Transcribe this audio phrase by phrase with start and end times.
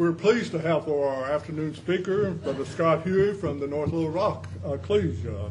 [0.00, 4.08] We're pleased to have for our afternoon speaker, Brother Scott Huie from the North Little
[4.08, 5.50] Rock Ecclesia.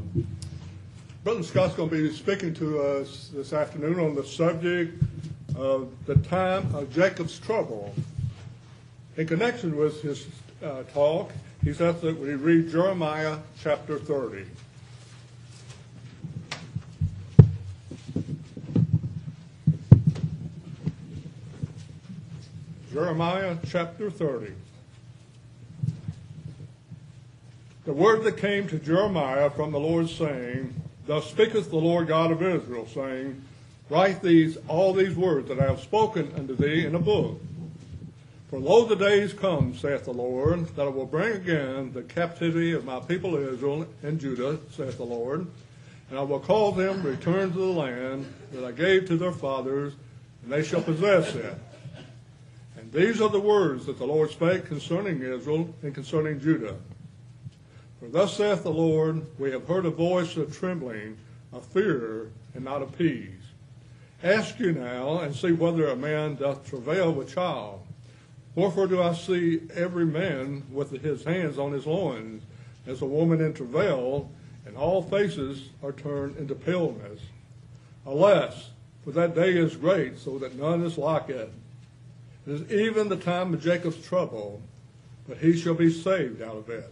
[1.24, 5.04] Brother Scott's going to be speaking to us this afternoon on the subject
[5.56, 7.94] of the time of Jacob's trouble.
[9.18, 10.26] In connection with his
[10.64, 11.32] uh, talk,
[11.64, 14.46] he's asked that we read Jeremiah chapter 30.
[23.00, 24.52] Jeremiah chapter 30.
[27.86, 30.76] The word that came to Jeremiah from the Lord saying,
[31.08, 33.42] Thus speaketh the Lord God of Israel, saying,
[33.90, 37.40] Write these all these words that I have spoken unto thee in a book.
[38.50, 42.74] For lo, the days come, saith the Lord, that I will bring again the captivity
[42.74, 45.48] of my people Israel and Judah, saith the Lord,
[46.10, 49.94] and I will call them return to the land that I gave to their fathers,
[50.44, 51.56] and they shall possess it.
[52.92, 56.76] And these are the words that the Lord spake concerning Israel and concerning Judah.
[58.00, 61.18] For thus saith the Lord, We have heard a voice of trembling,
[61.54, 63.30] of fear, and not of peace.
[64.24, 67.82] Ask you now, and see whether a man doth travail with child.
[68.56, 72.42] Wherefore do I see every man with his hands on his loins,
[72.88, 74.32] as a woman in travail,
[74.66, 77.20] and all faces are turned into paleness.
[78.08, 78.72] Alas,
[79.04, 81.54] for that day is great, so that none is like it.
[82.50, 84.60] It is even the time of Jacob's trouble,
[85.28, 86.92] but he shall be saved out of it.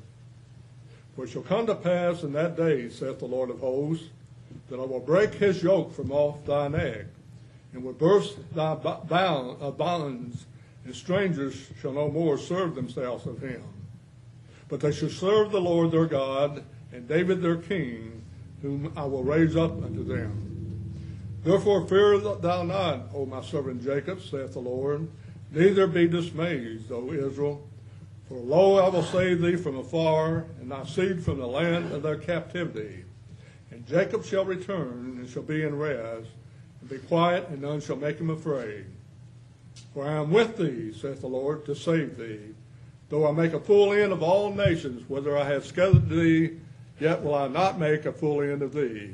[1.15, 4.05] For it shall come to pass in that day, saith the Lord of hosts,
[4.69, 7.05] that I will break his yoke from off thy neck,
[7.73, 10.45] and will burst thy uh, bonds,
[10.85, 13.63] and strangers shall no more serve themselves of him.
[14.69, 16.63] But they shall serve the Lord their God,
[16.93, 18.21] and David their king,
[18.61, 20.91] whom I will raise up unto them.
[21.43, 25.07] Therefore fear thou not, O my servant Jacob, saith the Lord,
[25.51, 27.67] neither be dismayed, O Israel.
[28.27, 32.03] For lo, I will save thee from afar, and thy seed from the land of
[32.03, 33.05] their captivity.
[33.71, 36.27] And Jacob shall return, and shall be in rest,
[36.81, 38.85] and be quiet, and none shall make him afraid.
[39.93, 42.53] For I am with thee, saith the Lord, to save thee.
[43.09, 46.57] Though I make a full end of all nations, whether I have scattered thee,
[46.99, 49.13] yet will I not make a full end of thee.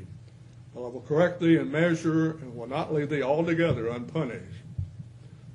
[0.74, 4.63] But I will correct thee in measure, and will not leave thee altogether unpunished.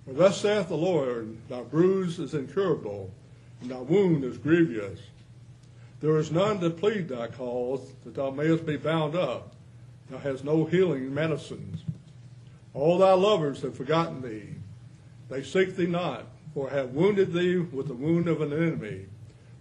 [0.09, 3.11] For thus saith the Lord, Thy bruise is incurable,
[3.61, 4.99] and thy wound is grievous.
[6.01, 9.53] There is none to plead thy cause, that thou mayest be bound up.
[10.09, 11.83] Thou hast no healing medicines.
[12.73, 14.55] All thy lovers have forgotten thee.
[15.29, 19.05] They seek thee not, for have wounded thee with the wound of an enemy,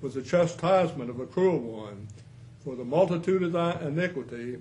[0.00, 2.08] with the chastisement of a cruel one,
[2.64, 4.56] for the multitude of thy iniquity,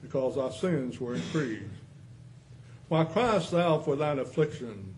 [0.00, 1.64] because thy sins were increased.
[2.88, 4.94] Why criest thou for thine affliction?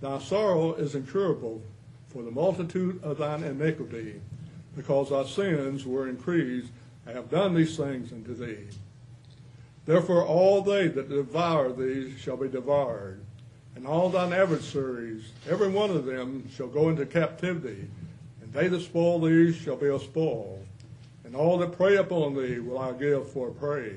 [0.00, 1.62] Thy sorrow is incurable
[2.08, 4.20] for the multitude of thine iniquity,
[4.74, 6.72] because thy sins were increased.
[7.06, 8.68] I have done these things unto thee.
[9.84, 13.20] Therefore all they that devour thee shall be devoured,
[13.74, 17.88] and all thine adversaries, every one of them, shall go into captivity,
[18.40, 20.62] and they that spoil thee shall be a spoil,
[21.24, 23.96] and all that prey upon thee will I give for a prey.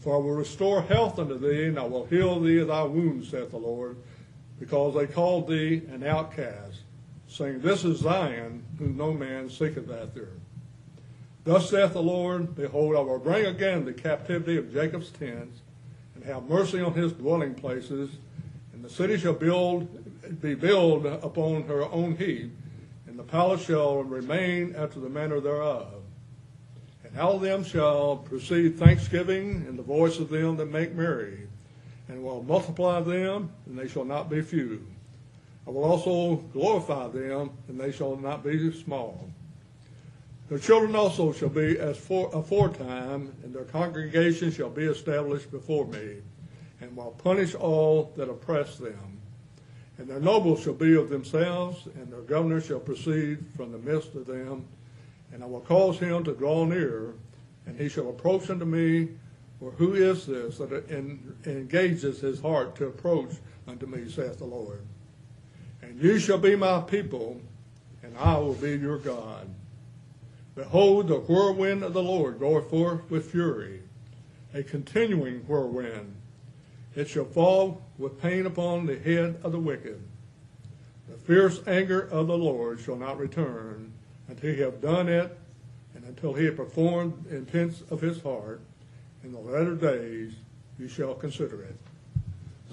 [0.00, 3.30] For I will restore health unto thee, and I will heal thee of thy wounds,
[3.30, 3.96] saith the Lord,
[4.58, 6.80] because they called thee an outcast,
[7.28, 10.30] saying, This is Zion, whom no man seeketh after.
[11.44, 15.60] Thus saith the Lord, Behold, I will bring again the captivity of Jacob's tents,
[16.14, 18.10] and have mercy on his dwelling places,
[18.72, 22.52] and the city shall build, be built upon her own heap,
[23.06, 26.02] and the palace shall remain after the manner thereof.
[27.04, 31.47] And out of them shall proceed thanksgiving and the voice of them that make merry,
[32.08, 34.86] and will multiply them, and they shall not be few.
[35.66, 39.28] I will also glorify them, and they shall not be small.
[40.48, 45.86] Their children also shall be as for, aforetime, and their congregation shall be established before
[45.86, 46.22] me,
[46.80, 49.20] and will punish all that oppress them.
[49.98, 54.14] And their nobles shall be of themselves, and their governor shall proceed from the midst
[54.14, 54.64] of them.
[55.32, 57.12] And I will cause him to draw near,
[57.66, 59.08] and he shall approach unto me.
[59.58, 60.88] For who is this that
[61.46, 63.32] engages his heart to approach
[63.66, 64.82] unto me, saith the Lord?
[65.82, 67.40] And you shall be my people,
[68.02, 69.48] and I will be your God.
[70.54, 73.82] Behold, the whirlwind of the Lord goeth forth with fury,
[74.54, 76.16] a continuing whirlwind.
[76.94, 80.02] It shall fall with pain upon the head of the wicked.
[81.08, 83.92] The fierce anger of the Lord shall not return
[84.28, 85.36] until he have done it,
[85.94, 88.60] and until he have performed the intents of his heart.
[89.28, 90.32] In the latter days
[90.78, 91.76] you shall consider it.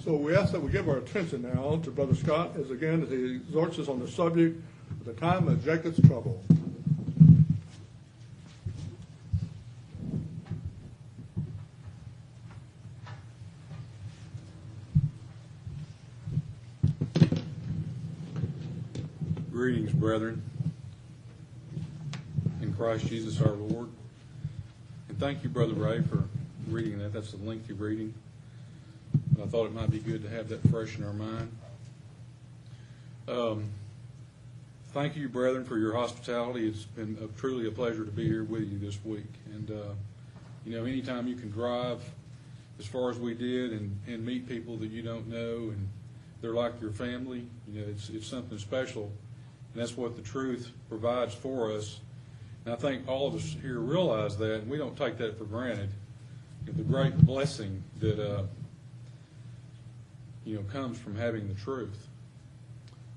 [0.02, 3.10] So we ask that we give our attention now to Brother Scott as again as
[3.10, 4.58] he exhorts us on the subject
[4.90, 6.42] of the time of Jacob's trouble.
[19.52, 20.42] Greetings, brethren,
[22.62, 23.90] in Christ Jesus our Lord.
[25.10, 26.24] And thank you, Brother Ray, for
[26.66, 27.12] reading that.
[27.12, 28.14] That's a lengthy reading.
[29.32, 31.50] But I thought it might be good to have that fresh in our mind.
[33.28, 33.64] Um,
[34.92, 36.68] thank you, brethren, for your hospitality.
[36.68, 39.32] It's been a, truly a pleasure to be here with you this week.
[39.52, 39.94] And, uh,
[40.64, 42.02] you know, anytime you can drive
[42.78, 45.88] as far as we did and, and meet people that you don't know and
[46.40, 49.10] they're like your family, you know, it's, it's something special.
[49.72, 52.00] And that's what the truth provides for us.
[52.64, 55.44] And I think all of us here realize that, and we don't take that for
[55.44, 55.90] granted.
[56.64, 58.42] The great blessing that, uh,
[60.44, 62.08] you know, comes from having the truth.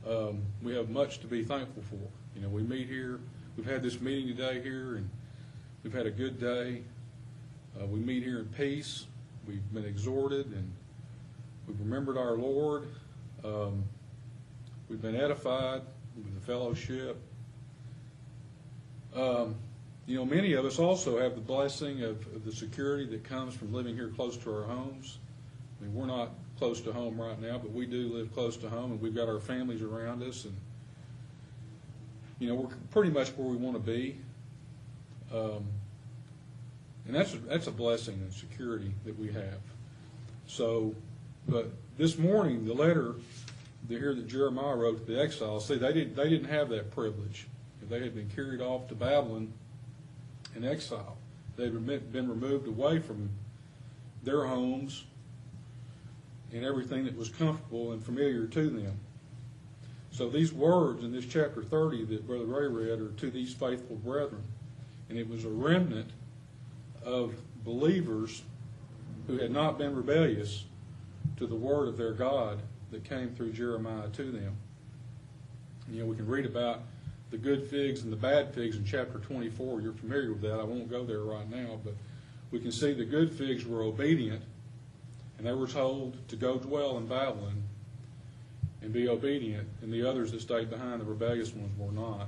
[0.08, 2.00] Um, we have much to be thankful for.
[2.36, 3.20] You know, we meet here.
[3.58, 5.10] We've had this meeting today here, and
[5.84, 6.84] we've had a good day.
[7.80, 9.06] Uh, we meet here in peace.
[9.48, 10.72] We've been exhorted, and
[11.68, 12.88] we've remembered our Lord.
[13.44, 13.84] Um,
[14.88, 15.82] we've been edified
[16.16, 17.18] with the fellowship.
[19.16, 19.56] Um,
[20.10, 23.54] you know, many of us also have the blessing of, of, the security that comes
[23.54, 25.20] from living here close to our homes.
[25.80, 28.70] I mean, we're not close to home right now, but we do live close to
[28.70, 30.56] home, and we've got our families around us, and
[32.40, 34.18] you know, we're pretty much where we want to be.
[35.32, 35.68] Um,
[37.06, 39.60] and that's a, that's a blessing and security that we have.
[40.48, 40.96] So,
[41.48, 41.70] but
[42.00, 43.14] this morning, the letter
[43.88, 47.46] here that Jeremiah wrote to the exiles, see, they, didn't they didn't have that privilege.
[47.84, 49.54] If they had been carried off to Babylon
[50.56, 51.18] in exile.
[51.56, 53.30] They had been removed away from
[54.24, 55.06] their homes
[56.52, 59.00] and everything that was comfortable and familiar to them.
[60.12, 63.96] So these words in this chapter 30 that Brother Ray read are to these faithful
[63.98, 64.44] brethren.
[65.10, 66.10] And it was a remnant
[67.04, 68.42] of believers
[69.28, 70.66] who had not been rebellious
[71.38, 72.62] to the word of their God
[72.92, 74.58] that came through Jeremiah to them.
[75.92, 76.82] You know, we can read about
[77.32, 79.82] the good figs and the bad figs in chapter 24.
[79.82, 80.60] You're familiar with that.
[80.60, 81.94] I won't go there right now, but
[82.52, 84.42] we can see the good figs were obedient,
[85.38, 87.64] and they were told to go dwell in Babylon
[88.82, 92.28] and be obedient, and the others that stayed behind, the rebellious ones, were not.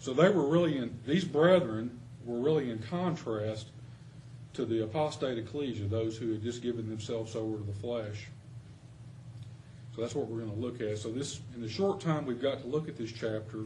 [0.00, 3.68] So they were really in, these brethren were really in contrast
[4.54, 8.28] to the apostate ecclesia, those who had just given themselves over to the flesh.
[9.94, 10.98] So that's what we're going to look at.
[10.98, 13.58] So this, in the short time we've got to look at this chapter,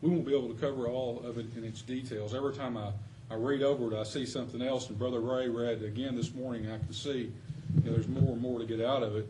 [0.00, 2.34] we won't be able to cover all of it in its details.
[2.34, 2.92] Every time I,
[3.30, 4.88] I read over it, I see something else.
[4.88, 7.32] And Brother Ray read again this morning, I can see
[7.74, 9.26] you know, there's more and more to get out of it.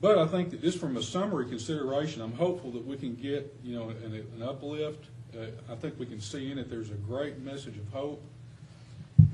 [0.00, 3.52] But I think that just from a summary consideration, I'm hopeful that we can get
[3.64, 5.06] you know an, an uplift.
[5.34, 8.22] Uh, I think we can see in it there's a great message of hope.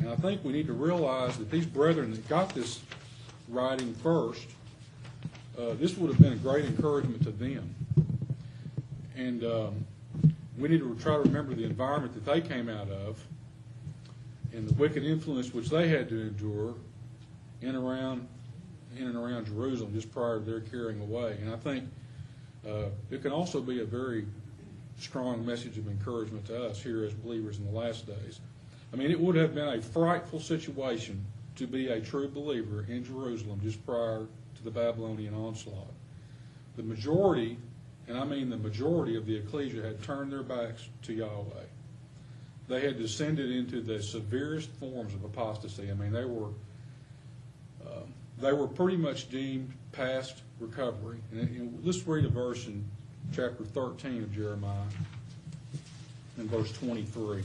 [0.00, 2.80] And I think we need to realize that these brethren that got this
[3.48, 4.46] writing first
[5.58, 7.74] uh, this would have been a great encouragement to them.
[9.16, 9.86] And um,
[10.58, 13.24] we need to try to remember the environment that they came out of
[14.52, 16.74] and the wicked influence which they had to endure
[17.60, 18.26] in around
[18.96, 21.36] in and around Jerusalem just prior to their carrying away.
[21.40, 21.84] And I think
[22.66, 24.24] uh, it can also be a very
[24.98, 28.38] strong message of encouragement to us here as believers in the last days.
[28.92, 31.24] I mean, it would have been a frightful situation
[31.56, 34.26] to be a true believer in Jerusalem just prior
[34.64, 35.92] the Babylonian onslaught.
[36.76, 37.58] The majority,
[38.08, 41.66] and I mean the majority of the ecclesia, had turned their backs to Yahweh.
[42.66, 45.90] They had descended into the severest forms of apostasy.
[45.90, 46.48] I mean, they were
[47.86, 48.00] uh,
[48.40, 51.18] they were pretty much deemed past recovery.
[51.30, 52.84] And, and let's read a verse in
[53.32, 54.86] chapter 13 of Jeremiah,
[56.38, 57.42] in verse 23.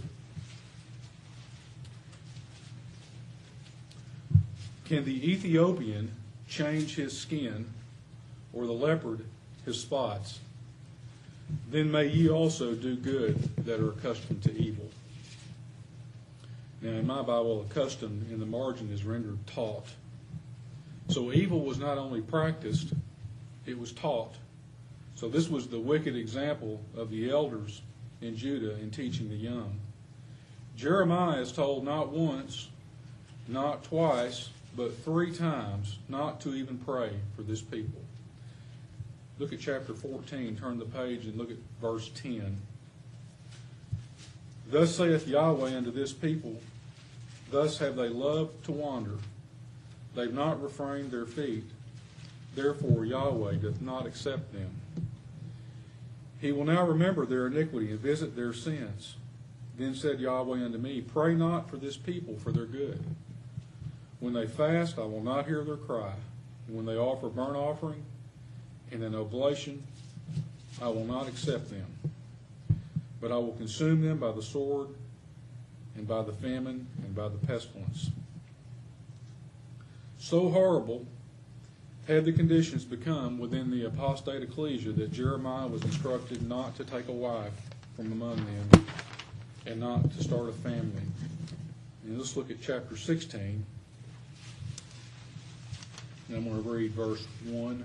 [4.85, 6.11] Can the Ethiopian
[6.49, 7.67] change his skin,
[8.51, 9.23] or the leopard
[9.65, 10.39] his spots,
[11.71, 14.89] then may ye also do good that are accustomed to evil.
[16.81, 19.87] Now, in my Bible, accustomed in the margin is rendered taught.
[21.09, 22.93] So evil was not only practiced,
[23.65, 24.33] it was taught.
[25.15, 27.81] So this was the wicked example of the elders
[28.21, 29.79] in Judah in teaching the young.
[30.75, 32.69] Jeremiah is told not once,
[33.47, 34.49] not twice,
[34.79, 37.99] but three times not to even pray for this people.
[39.37, 42.61] Look at chapter 14, turn the page and look at verse 10.
[44.71, 46.61] Thus saith Yahweh unto this people,
[47.51, 49.17] Thus have they loved to wander.
[50.15, 51.65] They've not refrained their feet.
[52.55, 54.71] Therefore Yahweh doth not accept them.
[56.39, 59.17] He will now remember their iniquity and visit their sins.
[59.77, 63.03] Then said Yahweh unto me, Pray not for this people for their good.
[64.19, 66.13] When they fast, I will not hear their cry.
[66.67, 68.03] When they offer burnt offering
[68.91, 69.83] and an oblation,
[70.81, 71.85] I will not accept them.
[73.21, 74.89] But I will consume them by the sword
[75.95, 78.09] and by the famine and by the pestilence.
[80.17, 81.05] So horrible
[82.07, 87.07] had the conditions become within the apostate ecclesia that Jeremiah was instructed not to take
[87.07, 87.53] a wife
[87.95, 88.85] from among them
[89.65, 91.03] and not to start a family.
[92.03, 93.65] And let's look at chapter 16.
[96.29, 97.83] And I'm going to read verse 1,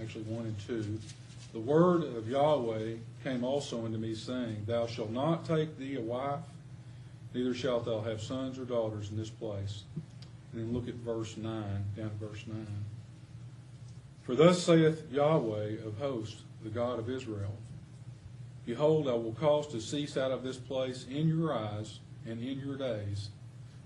[0.00, 1.00] actually 1 and 2.
[1.54, 6.00] The word of Yahweh came also unto me, saying, Thou shalt not take thee a
[6.00, 6.40] wife,
[7.32, 9.84] neither shalt thou have sons or daughters in this place.
[10.52, 11.50] And then look at verse 9,
[11.96, 12.66] down to verse 9.
[14.22, 17.56] For thus saith Yahweh of hosts, the God of Israel
[18.64, 22.60] Behold, I will cause to cease out of this place in your eyes and in
[22.60, 23.30] your days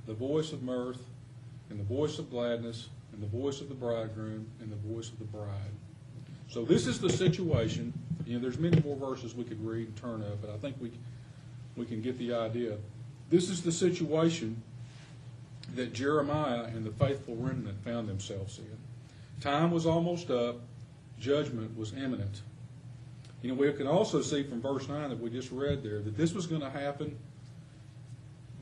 [0.06, 1.02] the voice of mirth,
[1.70, 5.18] and the voice of gladness, and the voice of the bridegroom, and the voice of
[5.18, 5.72] the bride.
[6.48, 7.92] So this is the situation.
[8.24, 10.76] You know, there's many more verses we could read and turn up, but I think
[10.80, 10.90] we
[11.76, 12.76] we can get the idea.
[13.28, 14.62] This is the situation
[15.74, 18.76] that Jeremiah and the faithful remnant found themselves in.
[19.40, 20.60] Time was almost up.
[21.18, 22.42] Judgment was imminent.
[23.42, 26.16] You know, we can also see from verse 9 that we just read there that
[26.16, 27.16] this was going to happen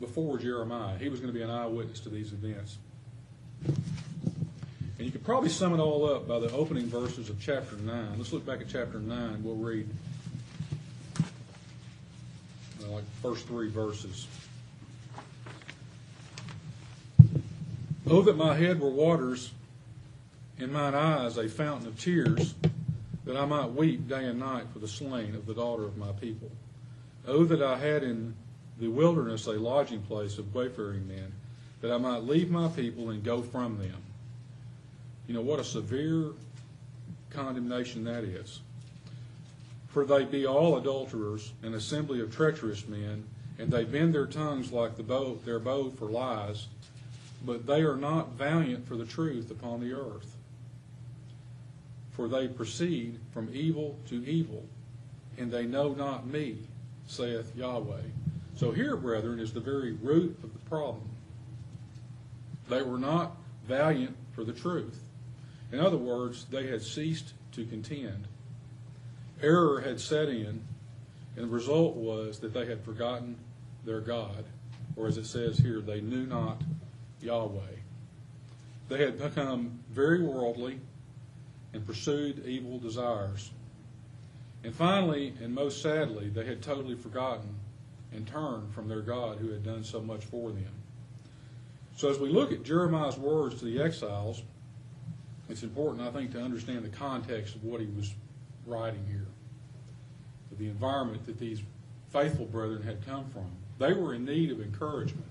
[0.01, 0.99] before Jeremiah.
[0.99, 2.79] He was going to be an eyewitness to these events.
[3.67, 8.15] And you could probably sum it all up by the opening verses of chapter 9.
[8.17, 9.43] Let's look back at chapter 9.
[9.43, 9.89] We'll read
[12.85, 14.27] uh, like first three verses.
[18.07, 19.53] Oh, that my head were waters,
[20.59, 22.55] and mine eyes a fountain of tears,
[23.25, 26.13] that I might weep day and night for the slain of the daughter of my
[26.13, 26.51] people.
[27.27, 28.35] Oh, that I had in
[28.79, 31.33] the wilderness a lodging place of wayfaring men,
[31.81, 33.97] that I might leave my people and go from them.
[35.27, 36.33] You know, what a severe
[37.31, 38.61] condemnation that is.
[39.89, 43.25] For they be all adulterers, an assembly of treacherous men,
[43.59, 46.67] and they bend their tongues like the bow, their bow for lies,
[47.45, 50.35] but they are not valiant for the truth upon the earth.
[52.13, 54.65] For they proceed from evil to evil,
[55.39, 56.59] and they know not me,
[57.07, 58.03] saith Yahweh.
[58.57, 61.09] So here, brethren, is the very root of the problem.
[62.69, 65.01] They were not valiant for the truth.
[65.73, 68.29] In other words, they had ceased to contend.
[69.43, 70.63] Error had set in,
[71.37, 73.37] and the result was that they had forgotten
[73.85, 74.45] their God,
[74.97, 76.63] or as it says here, they knew not
[77.21, 77.61] Yahweh.
[78.89, 80.79] They had become very worldly
[81.73, 83.51] and pursued evil desires.
[84.63, 87.55] And finally, and most sadly, they had totally forgotten
[88.13, 90.84] and turned from their God who had done so much for them.
[91.97, 94.43] So as we look at Jeremiah's words to the exiles,
[95.49, 98.13] it's important, I think, to understand the context of what he was
[98.67, 99.27] writing here,
[100.59, 101.61] the environment that these
[102.13, 103.51] faithful brethren had come from.
[103.79, 105.27] They were in need of encouragement.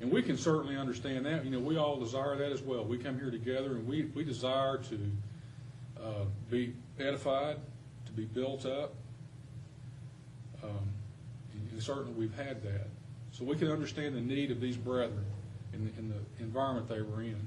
[0.00, 1.44] And we can certainly understand that.
[1.44, 2.84] You know, we all desire that as well.
[2.84, 5.10] We come here together and we, we desire to
[6.00, 7.56] uh, be edified,
[8.06, 8.94] to be built up.
[10.62, 10.88] Um,
[11.72, 12.86] and certainly we've had that.
[13.38, 15.24] So we can understand the need of these brethren
[15.72, 17.46] in the, in the environment they were in.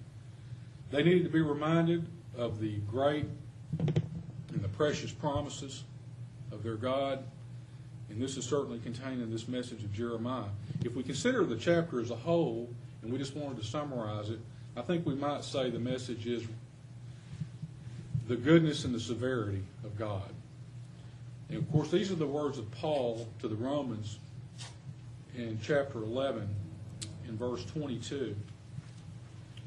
[0.90, 2.06] They needed to be reminded
[2.38, 3.26] of the great
[3.78, 5.84] and the precious promises
[6.54, 7.26] of their God.
[8.10, 10.50] And this is certainly contained in this message of Jeremiah.
[10.82, 12.70] If we consider the chapter as a whole,
[13.02, 14.40] and we just wanted to summarize it,
[14.78, 16.44] I think we might say the message is
[18.30, 20.30] the goodness and the severity of God.
[21.50, 24.20] And of course, these are the words of Paul to the Romans
[25.42, 26.48] in chapter 11,
[27.28, 28.36] in verse 22,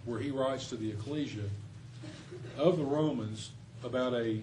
[0.04, 1.48] where he writes to the ecclesia
[2.56, 3.50] of the Romans
[3.82, 4.40] about a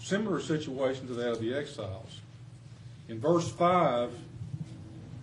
[0.00, 2.20] similar situation to that of the exiles.
[3.08, 4.12] In verse 5,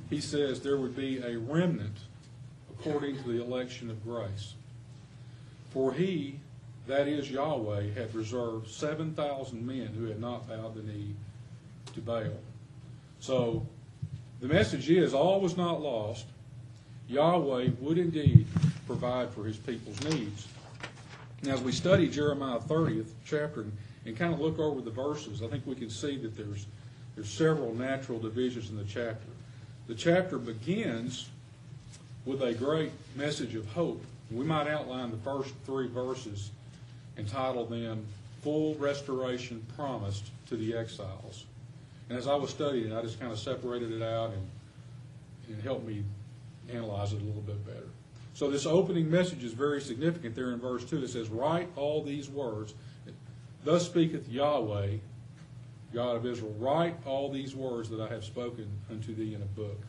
[0.10, 1.98] he says there would be a remnant
[2.72, 4.54] according to the election of grace.
[5.72, 6.40] For he,
[6.88, 11.14] that is Yahweh, had reserved 7,000 men who had not bowed the knee
[11.94, 12.40] to Baal.
[13.20, 13.68] So
[14.42, 16.26] the message is all was not lost.
[17.08, 18.46] Yahweh would indeed
[18.86, 20.48] provide for his people's needs.
[21.44, 25.42] Now, as we study Jeremiah 30th chapter and, and kind of look over the verses,
[25.42, 26.66] I think we can see that there's
[27.16, 29.28] there's several natural divisions in the chapter.
[29.88, 31.28] The chapter begins
[32.26, 34.02] with a great message of hope.
[34.32, 36.52] We might outline the first three verses
[37.18, 38.06] and title them
[38.42, 41.44] full restoration promised to the exiles.
[42.10, 44.48] And as I was studying I just kind of separated it out and,
[45.48, 46.04] and helped me
[46.72, 47.88] analyze it a little bit better.
[48.34, 51.04] So this opening message is very significant there in verse 2.
[51.04, 52.74] It says, Write all these words.
[53.64, 54.98] Thus speaketh Yahweh,
[55.94, 59.46] God of Israel, write all these words that I have spoken unto thee in a
[59.46, 59.82] book.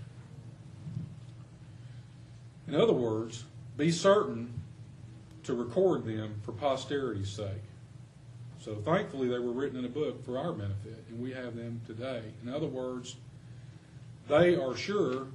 [2.66, 3.44] In other words,
[3.76, 4.52] be certain
[5.44, 7.62] to record them for posterity's sake.
[8.60, 11.80] So thankfully, they were written in a book for our benefit, and we have them
[11.86, 12.22] today.
[12.42, 13.16] In other words,
[14.28, 15.26] they are sure,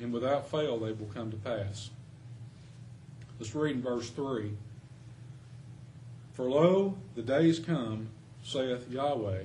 [0.00, 1.90] and without fail, they will come to pass.
[3.38, 4.52] Let's read in verse 3.
[6.34, 8.08] For lo, the days come,
[8.44, 9.42] saith Yahweh,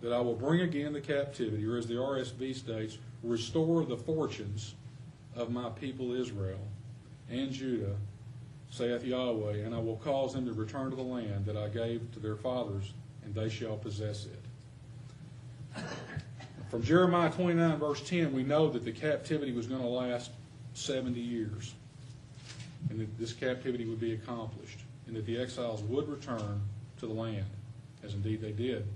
[0.00, 4.74] that I will bring again the captivity, or as the RSV states, restore the fortunes
[5.36, 6.60] of my people Israel
[7.30, 7.96] and Judah,
[8.78, 12.00] saith Yahweh, and I will cause them to return to the land that I gave
[12.12, 12.92] to their fathers,
[13.24, 15.82] and they shall possess it.
[16.70, 20.30] From Jeremiah 29, verse 10, we know that the captivity was going to last
[20.74, 21.74] 70 years,
[22.88, 26.60] and that this captivity would be accomplished, and that the exiles would return
[27.00, 27.46] to the land,
[28.04, 28.86] as indeed they did.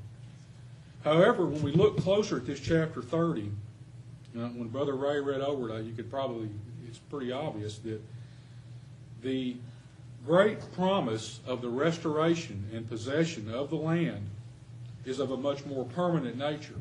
[1.03, 3.51] However, when we look closer at this chapter 30,
[4.39, 6.51] uh, when Brother Ray read over it, uh, you could probably,
[6.87, 8.01] it's pretty obvious that
[9.23, 9.57] the
[10.27, 14.29] great promise of the restoration and possession of the land
[15.05, 16.79] is of a much more permanent nature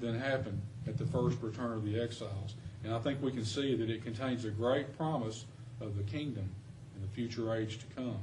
[0.00, 2.54] than happened at the first return of the exiles.
[2.82, 5.46] And I think we can see that it contains a great promise
[5.80, 6.48] of the kingdom
[6.94, 8.18] in the future age to come.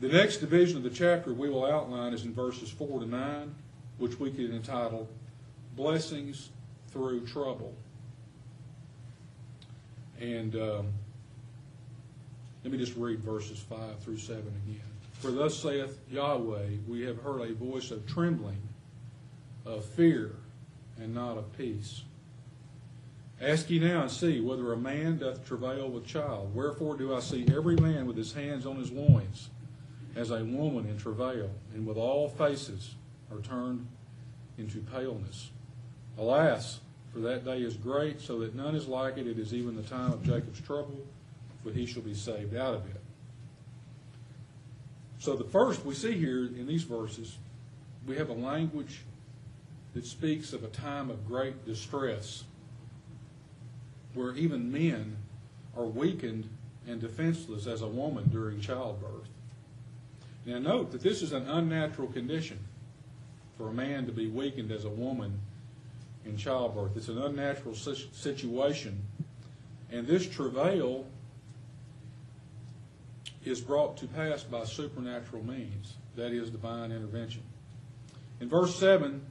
[0.00, 3.54] The next division of the chapter we will outline is in verses 4 to 9,
[3.98, 5.08] which we can entitle
[5.76, 6.50] Blessings
[6.88, 7.72] Through Trouble.
[10.20, 10.88] And um,
[12.62, 14.80] let me just read verses 5 through 7 again.
[15.14, 18.60] For thus saith Yahweh, we have heard a voice of trembling,
[19.66, 20.36] of fear,
[20.98, 22.02] and not of peace.
[23.40, 26.54] Ask ye now and see whether a man doth travail with child.
[26.54, 29.50] Wherefore do I see every man with his hands on his loins,
[30.14, 32.94] as a woman in travail, and with all faces
[33.32, 33.88] are turned
[34.58, 35.50] into paleness.
[36.18, 36.80] Alas,
[37.12, 39.26] for that day is great, so that none is like it.
[39.26, 41.00] It is even the time of Jacob's trouble
[41.64, 43.00] but he shall be saved out of it.
[45.18, 47.36] So the first we see here in these verses,
[48.06, 49.02] we have a language
[49.94, 52.44] that speaks of a time of great distress,
[54.14, 55.16] where even men
[55.76, 56.48] are weakened
[56.88, 59.28] and defenseless as a woman during childbirth.
[60.44, 62.58] Now note that this is an unnatural condition
[63.56, 65.40] for a man to be weakened as a woman
[66.24, 66.96] in childbirth.
[66.96, 69.00] It's an unnatural situation,
[69.90, 71.06] and this travail
[73.44, 77.42] is brought to pass by supernatural means, that is, divine intervention.
[78.40, 79.24] In verse 7,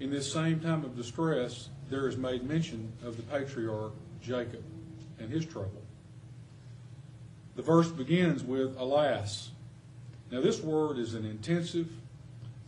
[0.00, 3.92] in this same time of distress, there is made mention of the patriarch
[4.22, 4.62] Jacob
[5.18, 5.82] and his trouble.
[7.56, 9.50] The verse begins with, Alas.
[10.30, 11.88] Now, this word is an intensive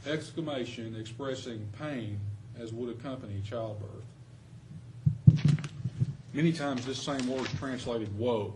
[0.07, 2.21] exclamation expressing pain
[2.59, 4.05] as would accompany childbirth.
[6.33, 8.55] Many times, this same word is translated woe.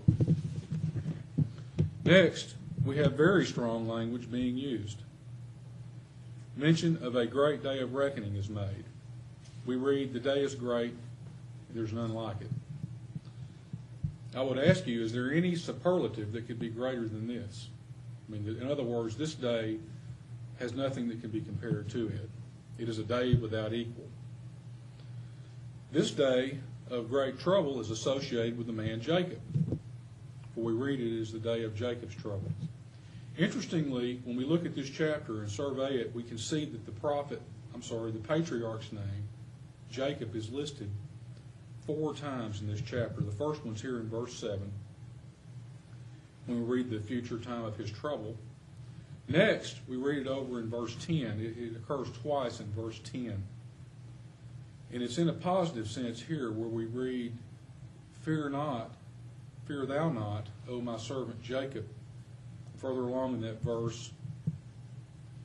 [2.11, 4.99] Next, we have very strong language being used.
[6.57, 8.85] Mention of a great day of reckoning is made.
[9.65, 10.93] We read, The day is great,
[11.73, 12.51] there's none like it.
[14.35, 17.69] I would ask you, is there any superlative that could be greater than this?
[18.29, 19.79] I mean, in other words, this day
[20.59, 22.29] has nothing that can be compared to it.
[22.77, 24.09] It is a day without equal.
[25.93, 26.59] This day
[26.91, 29.41] of great trouble is associated with the man Jacob
[30.61, 32.51] we read it as the day of Jacob's trouble.
[33.39, 36.93] Interestingly, when we look at this chapter and survey it, we can see that the
[36.93, 37.41] prophet,
[37.75, 39.29] I'm sorry, the patriarch's name,
[39.91, 40.91] Jacob, is listed
[41.87, 43.21] four times in this chapter.
[43.21, 44.71] The first one's here in verse 7,
[46.47, 48.37] when we read the future time of his trouble.
[49.29, 51.17] Next, we read it over in verse 10.
[51.41, 53.43] It, it occurs twice in verse 10.
[54.93, 57.33] And it's in a positive sense here where we read,
[58.23, 58.91] Fear not,
[59.67, 61.87] Fear thou not, O my servant Jacob.
[62.79, 64.11] Further along in that verse,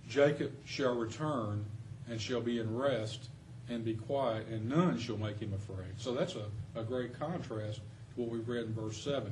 [0.08, 1.66] Jacob shall return
[2.10, 3.30] and shall be in rest
[3.68, 5.90] and be quiet, and none shall make him afraid.
[5.98, 9.32] So that's a, a great contrast to what we've read in verse 7.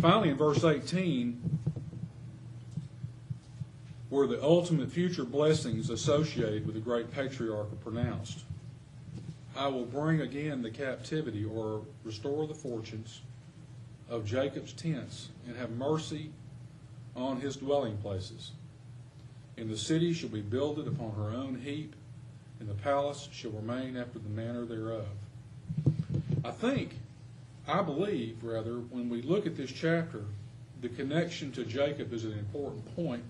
[0.00, 1.40] Finally, in verse 18,
[4.10, 8.40] where the ultimate future blessings associated with the great patriarch are pronounced.
[9.56, 13.20] I will bring again the captivity or restore the fortunes
[14.12, 16.30] of Jacob's tents and have mercy
[17.16, 18.52] on his dwelling places.
[19.56, 21.94] And the city shall be builded upon her own heap,
[22.60, 25.06] and the palace shall remain after the manner thereof.
[26.44, 26.96] I think,
[27.66, 30.24] I believe, rather, when we look at this chapter,
[30.82, 33.24] the connection to Jacob is an important point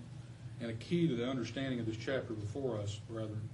[0.59, 3.49] and a key to the understanding of this chapter before us, brethren.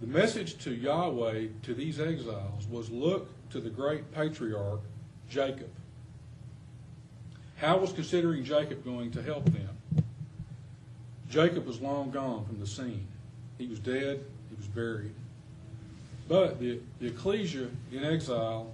[0.00, 4.80] The message to Yahweh to these exiles was look to the great patriarch,
[5.28, 5.70] Jacob.
[7.60, 9.68] How was considering Jacob going to help them?
[11.28, 13.06] Jacob was long gone from the scene.
[13.58, 15.12] He was dead, he was buried.
[16.26, 18.72] But the, the ecclesia in exile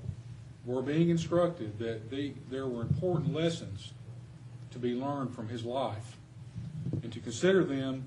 [0.65, 3.93] were being instructed that the, there were important lessons
[4.71, 6.17] to be learned from his life.
[7.03, 8.05] And to consider them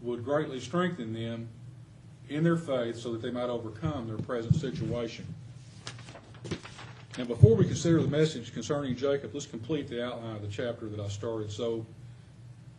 [0.00, 1.48] would greatly strengthen them
[2.30, 5.26] in their faith so that they might overcome their present situation.
[7.18, 10.88] Now, before we consider the message concerning Jacob, let's complete the outline of the chapter
[10.88, 11.52] that I started.
[11.52, 11.84] So,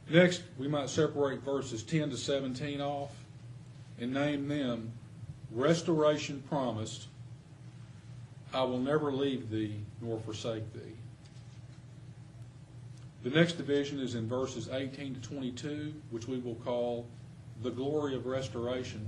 [0.10, 3.12] next, we might separate verses 10 to 17 off
[4.00, 4.92] and name them
[5.52, 7.08] Restoration Promised,
[8.56, 10.98] I Will Never Leave Thee Nor Forsake Thee.
[13.22, 17.06] The next division is in verses 18 to 22, which we will call
[17.62, 19.06] the glory of restoration.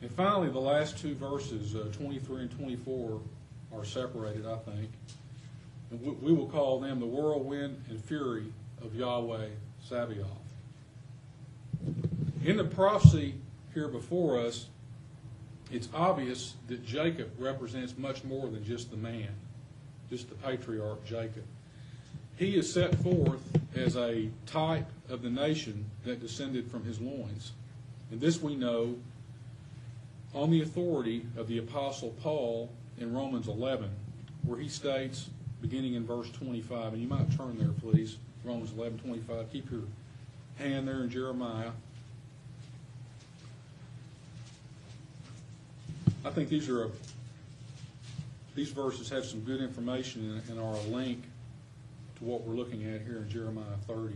[0.00, 3.20] And finally, the last two verses, uh, 23 and 24,
[3.76, 4.90] are separated, I think.
[5.90, 9.48] And we, we will call them the whirlwind and fury of Yahweh
[9.88, 10.26] Sabaoth.
[12.44, 13.34] In the prophecy
[13.74, 14.66] here before us,
[15.70, 19.28] it's obvious that Jacob represents much more than just the man,
[20.08, 21.44] just the patriarch Jacob.
[22.36, 23.42] He is set forth
[23.74, 27.52] as a type of the nation that descended from his loins.
[28.10, 28.96] And this we know
[30.34, 33.90] on the authority of the Apostle Paul in Romans 11,
[34.44, 35.28] where he states,
[35.60, 39.52] beginning in verse 25, and you might turn there, please, Romans 11, 25.
[39.52, 39.82] Keep your
[40.58, 41.70] hand there in Jeremiah.
[46.24, 46.90] I think these are a,
[48.54, 51.22] these verses have some good information and are a link
[52.18, 54.14] to what we're looking at here in Jeremiah 30.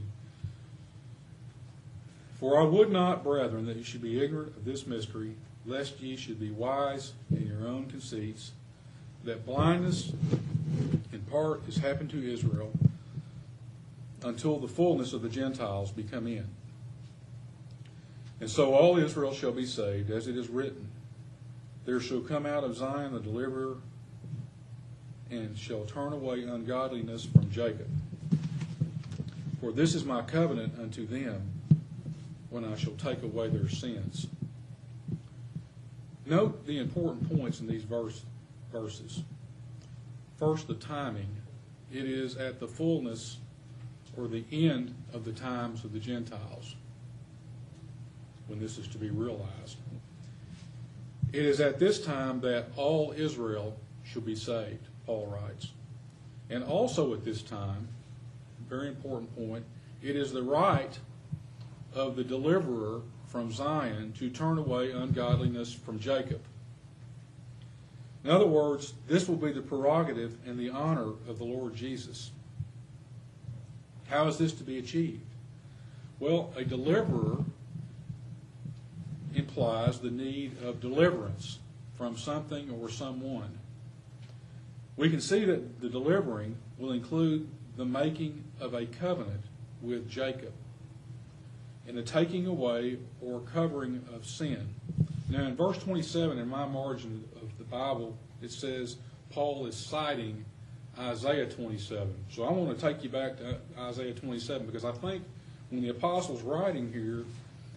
[2.40, 5.34] For I would not, brethren, that you should be ignorant of this mystery,
[5.66, 8.52] lest ye should be wise in your own conceits,
[9.24, 10.12] that blindness
[11.12, 12.72] in part has happened to Israel
[14.22, 16.46] until the fullness of the Gentiles be come in.
[18.40, 20.88] And so all Israel shall be saved, as it is written,
[21.84, 23.76] There shall come out of Zion the deliverer,
[25.30, 27.88] and shall turn away ungodliness from Jacob.
[29.60, 31.42] For this is my covenant unto them
[32.48, 34.26] when I shall take away their sins.
[36.26, 38.22] Note the important points in these verse,
[38.72, 39.22] verses.
[40.38, 41.28] First, the timing.
[41.92, 43.38] It is at the fullness
[44.16, 46.76] or the end of the times of the Gentiles
[48.46, 49.76] when this is to be realized.
[51.32, 54.88] It is at this time that all Israel shall be saved.
[55.06, 55.68] Paul writes.
[56.48, 57.88] And also at this time,
[58.68, 59.64] very important point,
[60.02, 60.98] it is the right
[61.94, 66.40] of the deliverer from Zion to turn away ungodliness from Jacob.
[68.24, 72.32] In other words, this will be the prerogative and the honor of the Lord Jesus.
[74.08, 75.22] How is this to be achieved?
[76.18, 77.44] Well, a deliverer
[79.34, 81.60] implies the need of deliverance
[81.96, 83.58] from something or someone.
[84.96, 89.44] We can see that the delivering will include the making of a covenant
[89.80, 90.52] with Jacob
[91.88, 94.74] and the taking away or covering of sin.
[95.30, 97.24] Now, in verse 27 in my margin
[97.70, 98.96] Bible, it says
[99.30, 100.44] Paul is citing
[100.98, 102.12] Isaiah 27.
[102.30, 105.22] So I want to take you back to Isaiah 27 because I think
[105.70, 107.24] when the apostle's writing here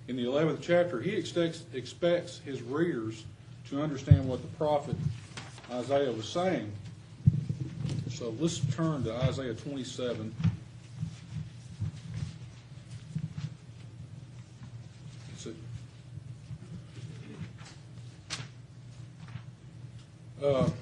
[0.07, 3.23] in the 11th chapter, he expects, expects his readers
[3.69, 4.95] to understand what the prophet
[5.71, 6.71] Isaiah was saying.
[8.09, 10.33] So let's turn to Isaiah 27.
[20.43, 20.73] Uh, let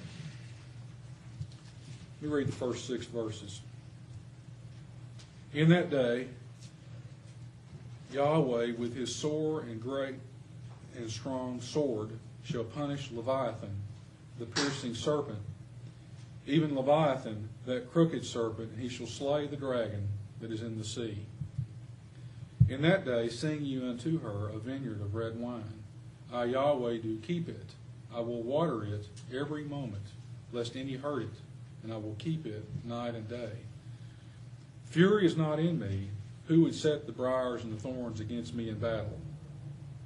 [2.19, 3.61] me read the first six verses.
[5.53, 6.27] In that day,
[8.11, 10.15] Yahweh with his sore and great
[10.97, 12.09] and strong sword
[12.43, 13.75] shall punish Leviathan,
[14.39, 15.37] the piercing serpent,
[16.47, 20.07] even Leviathan, that crooked serpent, he shall slay the dragon
[20.39, 21.19] that is in the sea.
[22.67, 25.83] In that day sing you unto her a vineyard of red wine.
[26.33, 27.75] I, Yahweh, do keep it.
[28.13, 30.03] I will water it every moment,
[30.51, 31.29] lest any hurt it,
[31.83, 33.51] and I will keep it night and day.
[34.85, 36.09] Fury is not in me.
[36.47, 39.19] Who would set the briars and the thorns against me in battle?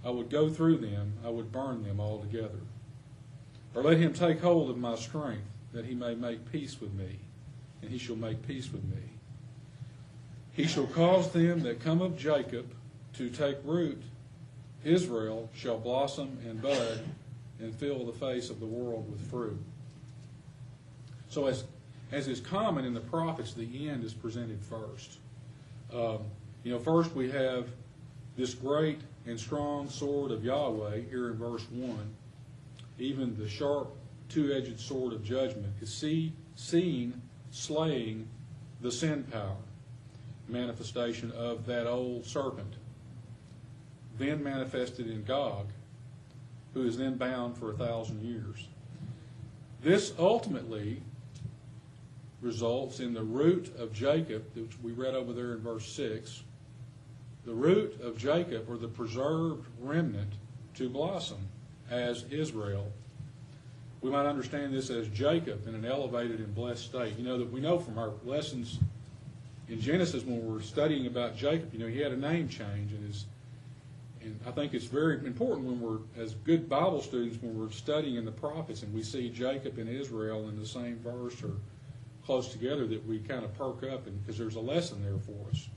[0.04, 2.60] I would go through them, I would burn them all altogether.
[3.74, 7.18] Or let him take hold of my strength, that he may make peace with me,
[7.82, 9.02] and he shall make peace with me.
[10.54, 12.68] He shall cause them that come of Jacob
[13.18, 14.02] to take root.
[14.84, 17.02] Israel shall blossom and bud
[17.60, 19.58] and fill the face of the world with fruit.
[21.30, 21.64] So, as,
[22.12, 25.18] as is common in the prophets, the end is presented first.
[25.94, 26.20] Um,
[26.64, 27.68] you know, first we have
[28.38, 31.98] this great and strong sword of Yahweh here in verse 1.
[33.00, 33.96] Even the sharp,
[34.30, 38.28] two edged sword of judgment is see, seen slaying
[38.82, 39.58] the sin power,
[40.48, 42.74] manifestation of that old serpent,
[44.18, 45.68] then manifested in Gog,
[46.76, 48.68] who is then bound for a thousand years.
[49.82, 51.02] This ultimately
[52.42, 56.44] results in the root of Jacob, which we read over there in verse 6,
[57.46, 60.34] the root of Jacob, or the preserved remnant,
[60.76, 61.40] to blossom
[61.90, 62.92] as Israel.
[64.02, 67.18] We might understand this as Jacob in an elevated and blessed state.
[67.18, 68.80] You know that we know from our lessons
[69.70, 73.08] in Genesis when we're studying about Jacob, you know, he had a name change and
[73.08, 73.26] his
[74.26, 78.16] and I think it's very important when we're as good Bible students when we're studying
[78.16, 81.52] in the prophets and we see Jacob and Israel in the same verse or
[82.26, 85.50] close together that we kind of perk up and because there's a lesson there for
[85.52, 85.70] us.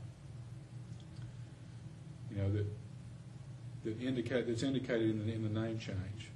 [2.30, 2.66] You know that
[3.84, 6.30] that indicate that's indicated in the, in the name change.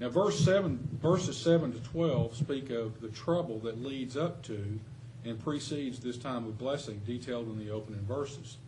[0.00, 4.80] Now, verse seven, verses seven to twelve speak of the trouble that leads up to
[5.24, 8.58] and precedes this time of blessing, detailed in the opening verses.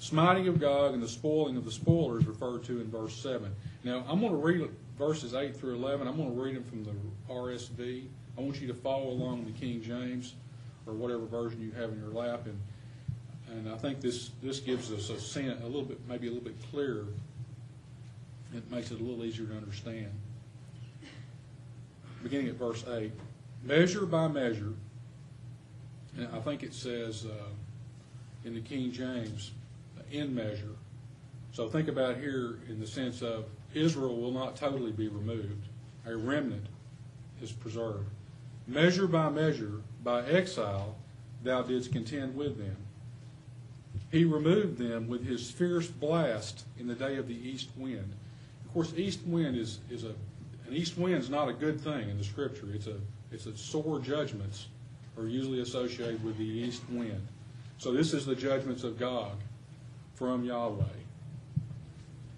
[0.00, 3.54] Smiting of Gog and the spoiling of the spoilers referred to in verse seven.
[3.84, 6.08] Now, I'm going to read verses eight through eleven.
[6.08, 6.92] I'm going to read them from the
[7.30, 8.06] RSV.
[8.36, 10.34] I want you to follow along the King James
[10.86, 12.60] or whatever version you have in your lap, and
[13.50, 16.44] and I think this this gives us a sense, a little bit, maybe a little
[16.44, 17.06] bit clearer.
[18.52, 20.10] It makes it a little easier to understand.
[22.22, 23.12] Beginning at verse eight,
[23.62, 24.72] measure by measure,
[26.16, 27.48] and I think it says uh,
[28.44, 29.52] in the King James,
[30.16, 30.76] in measure.
[31.52, 35.68] So think about here in the sense of Israel will not totally be removed;
[36.06, 36.66] a remnant
[37.40, 38.08] is preserved.
[38.66, 40.96] Measure by measure, by exile,
[41.42, 42.76] thou didst contend with them.
[44.10, 48.12] He removed them with his fierce blast in the day of the east wind.
[48.64, 50.14] Of course, east wind is, is a
[50.66, 52.68] an east wind is not a good thing in the scripture.
[52.72, 52.96] It's a
[53.30, 54.68] it's a sore judgments
[55.18, 57.26] are usually associated with the east wind.
[57.78, 59.36] So this is the judgments of God
[60.14, 60.84] from Yahweh.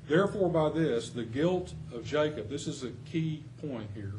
[0.09, 4.15] Therefore, by this, the guilt of Jacob, this is a key point here.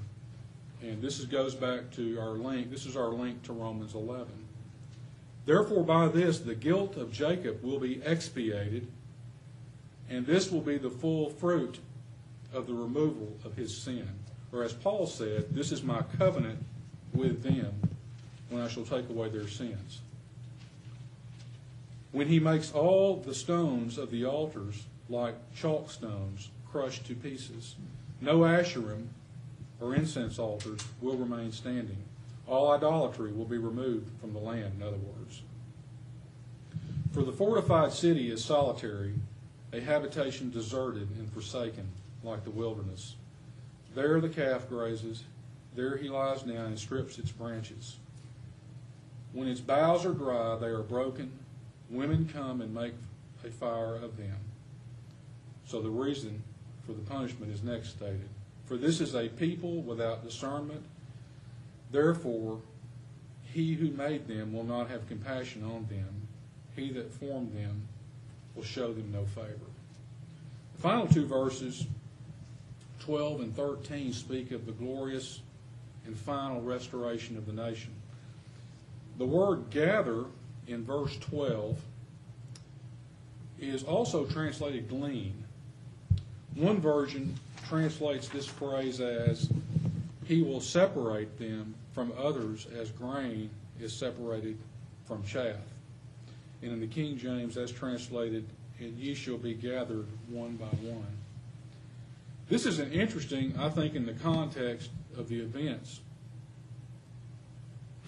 [0.81, 2.69] And this is, goes back to our link.
[2.69, 4.27] This is our link to Romans 11.
[5.45, 8.87] Therefore, by this, the guilt of Jacob will be expiated,
[10.09, 11.79] and this will be the full fruit
[12.53, 14.09] of the removal of his sin.
[14.51, 16.59] Or as Paul said, this is my covenant
[17.13, 17.73] with them
[18.49, 20.01] when I shall take away their sins.
[22.11, 27.75] When he makes all the stones of the altars like chalk stones crushed to pieces,
[28.21, 29.07] no asherim
[29.79, 32.03] or incense altars will remain standing.
[32.47, 35.41] All idolatry will be removed from the land, in other words.
[37.11, 39.13] For the fortified city is solitary,
[39.73, 41.87] a habitation deserted and forsaken,
[42.23, 43.15] like the wilderness.
[43.95, 45.23] There the calf grazes,
[45.75, 47.97] there he lies down and strips its branches.
[49.33, 51.31] When its boughs are dry, they are broken.
[51.89, 52.93] Women come and make
[53.45, 54.37] a fire of them.
[55.65, 56.43] So the reason
[56.85, 58.29] for the punishment is next stated.
[58.65, 60.83] For this is a people without discernment.
[61.91, 62.59] Therefore,
[63.43, 66.27] he who made them will not have compassion on them.
[66.75, 67.87] He that formed them
[68.55, 69.67] will show them no favor.
[70.75, 71.87] The final two verses,
[72.99, 75.41] 12 and 13, speak of the glorious
[76.05, 77.93] and final restoration of the nation.
[79.17, 80.25] The word gather
[80.67, 81.79] in verse 12
[83.59, 85.43] is also translated glean.
[86.55, 87.35] One version
[87.67, 89.49] translates this phrase as
[90.25, 93.49] he will separate them from others as grain
[93.79, 94.57] is separated
[95.05, 95.55] from chaff.
[96.61, 98.45] And in the King James, that's translated,
[98.79, 101.17] and ye shall be gathered one by one.
[102.49, 106.01] This is an interesting, I think, in the context of the events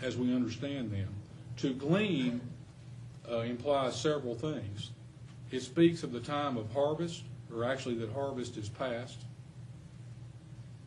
[0.02, 1.19] as we understand them.
[1.62, 2.40] To glean
[3.30, 4.92] uh, implies several things.
[5.52, 9.18] It speaks of the time of harvest, or actually that harvest is past.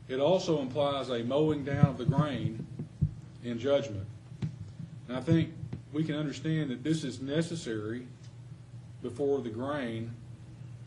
[0.09, 2.67] It also implies a mowing down of the grain
[3.45, 4.07] in judgment.
[5.09, 5.53] And I think
[5.93, 8.07] we can understand that this is necessary
[9.03, 10.11] before the grain,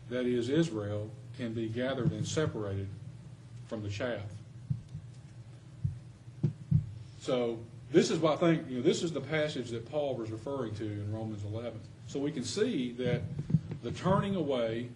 [0.08, 2.88] that is Israel, can be gathered and separated
[3.68, 4.22] from the chaff.
[7.20, 7.58] So
[7.92, 10.74] this is what I think, you know, this is the passage that Paul was referring
[10.76, 11.80] to in Romans 11.
[12.06, 13.22] So we can see that
[13.82, 14.88] the turning away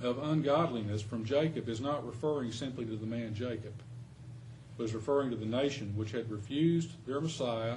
[0.00, 3.74] of ungodliness from Jacob is not referring simply to the man Jacob,
[4.76, 7.76] but is referring to the nation which had refused their Messiah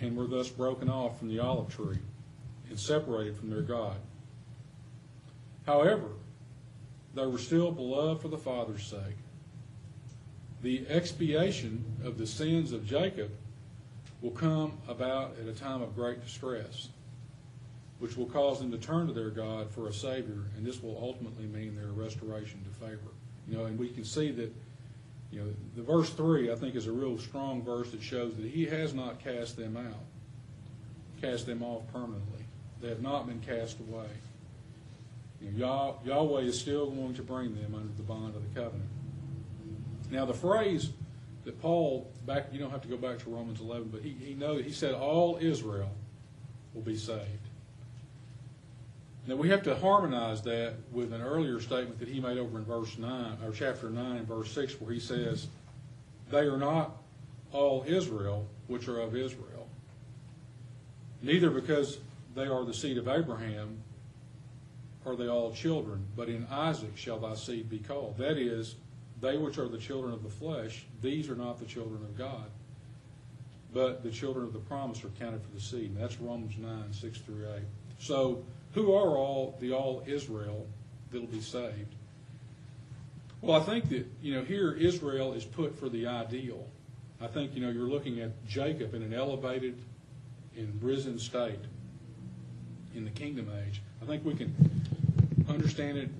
[0.00, 1.98] and were thus broken off from the olive tree
[2.68, 3.96] and separated from their God.
[5.66, 6.08] However,
[7.14, 9.16] they were still beloved for the Father's sake.
[10.62, 13.30] The expiation of the sins of Jacob
[14.22, 16.88] will come about at a time of great distress,
[18.00, 20.98] which will cause them to turn to their God for a Savior, and this will
[21.00, 23.12] ultimately mean their restoration to favor.
[23.48, 24.52] You know, and we can see that,
[25.30, 28.46] you know, the verse 3, I think, is a real strong verse that shows that
[28.46, 30.04] He has not cast them out,
[31.20, 32.44] cast them off permanently.
[32.80, 34.08] They have not been cast away.
[35.40, 38.90] You know, Yahweh is still going to bring them under the bond of the covenant.
[40.10, 40.90] Now, the phrase
[41.44, 44.34] that Paul back you don't have to go back to Romans 11, but he he
[44.34, 45.90] know he said all Israel
[46.74, 47.48] will be saved.
[49.26, 52.64] Now we have to harmonize that with an earlier statement that he made over in
[52.64, 55.48] verse 9 or chapter 9 verse 6 where he says
[56.30, 56.96] they are not
[57.52, 59.68] all Israel which are of Israel
[61.22, 61.98] neither because
[62.34, 63.78] they are the seed of Abraham
[65.04, 68.76] are they all children but in Isaac shall thy seed be called that is
[69.20, 72.50] they which are the children of the flesh, these are not the children of God,
[73.72, 75.90] but the children of the promise are counted for the seed.
[75.90, 77.62] And that's Romans 9, 6 through 8.
[77.98, 80.66] So, who are all the all Israel
[81.10, 81.94] that'll be saved?
[83.40, 86.66] Well, I think that, you know, here Israel is put for the ideal.
[87.20, 89.78] I think, you know, you're looking at Jacob in an elevated
[90.56, 91.58] and risen state
[92.94, 93.80] in the kingdom age.
[94.02, 94.54] I think we can
[95.48, 96.10] understand it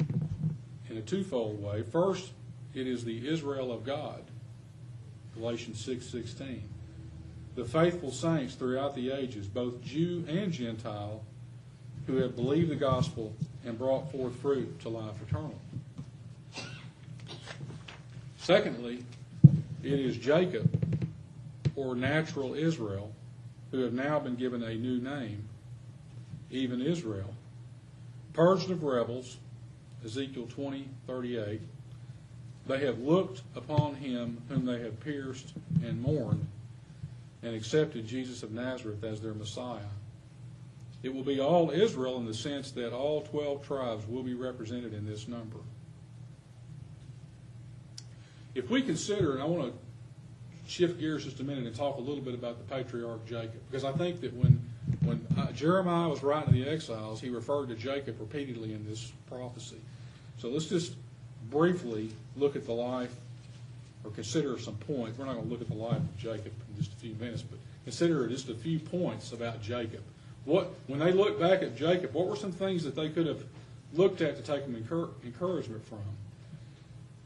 [0.90, 1.82] in a twofold way.
[1.82, 2.30] First,
[2.74, 4.22] it is the Israel of God.
[5.34, 6.62] Galatians 6:16.
[7.58, 11.24] the faithful saints throughout the ages, both Jew and Gentile,
[12.06, 15.58] who have believed the gospel and brought forth fruit to life eternal.
[18.36, 19.04] Secondly,
[19.82, 20.70] it is Jacob,
[21.74, 23.10] or natural Israel,
[23.72, 25.42] who have now been given a new name,
[26.52, 27.34] even Israel.
[28.34, 29.38] Purged of rebels,
[30.04, 31.60] Ezekiel 20, 38,
[32.68, 36.46] they have looked upon him whom they have pierced and mourned
[37.42, 39.80] and accepted Jesus of Nazareth as their Messiah.
[41.02, 44.92] It will be all Israel in the sense that all 12 tribes will be represented
[44.92, 45.58] in this number.
[48.54, 52.00] If we consider, and I want to shift gears just a minute and talk a
[52.00, 54.62] little bit about the patriarch Jacob, because I think that when
[55.02, 59.12] when uh, Jeremiah was writing to the exiles, he referred to Jacob repeatedly in this
[59.28, 59.80] prophecy.
[60.38, 60.94] So let's just
[61.50, 63.14] briefly look at the life
[64.04, 65.18] or consider some points.
[65.18, 67.42] We're not going to look at the life of Jacob in just a few minutes,
[67.42, 70.02] but consider just a few points about Jacob.
[70.44, 73.42] What when they look back at Jacob, what were some things that they could have
[73.94, 75.98] looked at to take them encouragement from?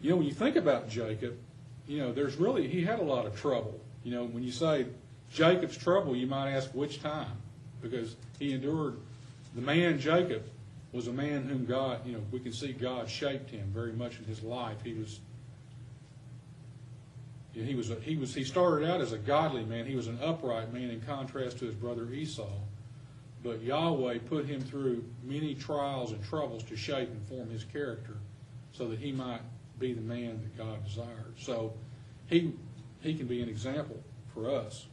[0.01, 1.37] You know, when you think about Jacob,
[1.87, 3.79] you know, there's really he had a lot of trouble.
[4.03, 4.87] You know, when you say
[5.33, 7.37] Jacob's trouble, you might ask which time,
[7.81, 8.97] because he endured
[9.55, 10.43] the man Jacob
[10.93, 14.19] was a man whom God, you know, we can see God shaped him very much
[14.19, 14.77] in his life.
[14.85, 15.21] He was
[17.53, 19.85] he was a, he was he started out as a godly man.
[19.87, 22.49] He was an upright man in contrast to his brother Esau.
[23.43, 28.17] But Yahweh put him through many trials and troubles to shape and form his character
[28.73, 29.41] so that he might
[29.79, 31.35] be the man that God desired.
[31.39, 31.75] So
[32.27, 32.55] he
[33.01, 34.03] he can be an example
[34.33, 34.87] for us.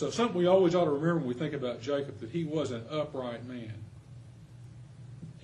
[0.00, 2.70] So something we always ought to remember when we think about Jacob, that he was
[2.70, 3.74] an upright man.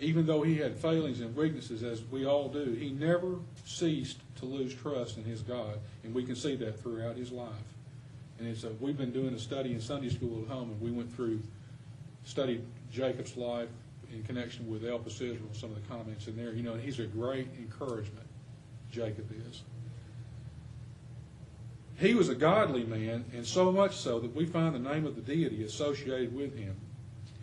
[0.00, 3.34] Even though he had failings and weaknesses, as we all do, he never
[3.66, 7.50] ceased to lose trust in his God, and we can see that throughout his life.
[8.38, 10.90] And it's a, we've been doing a study in Sunday school at home, and we
[10.90, 11.42] went through,
[12.24, 13.68] studied Jacob's life
[14.10, 16.54] in connection with Elpis Israel, some of the comments in there.
[16.54, 18.26] You know, he's a great encouragement,
[18.90, 19.60] Jacob is.
[21.98, 25.16] He was a godly man, and so much so that we find the name of
[25.16, 26.76] the deity associated with him.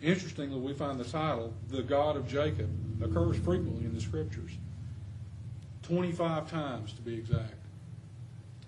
[0.00, 2.70] Interestingly, we find the title, the God of Jacob,
[3.02, 4.52] occurs frequently in the scriptures.
[5.82, 7.54] 25 times to be exact,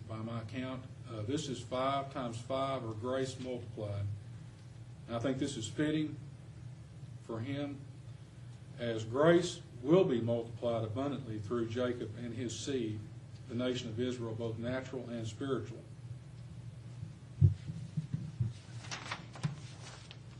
[0.08, 0.82] by my count.
[1.08, 4.06] Uh, this is 5 times 5, or grace multiplied.
[5.06, 6.16] And I think this is fitting
[7.26, 7.76] for him,
[8.80, 12.98] as grace will be multiplied abundantly through Jacob and his seed
[13.48, 15.78] the nation of Israel, both natural and spiritual.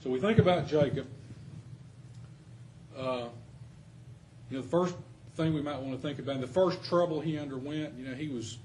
[0.03, 1.07] So we think about Jacob.
[2.97, 3.27] Uh,
[4.51, 4.95] you know, the first
[5.35, 8.29] thing we might want to think about, the first trouble he underwent, you know, he
[8.29, 8.59] was,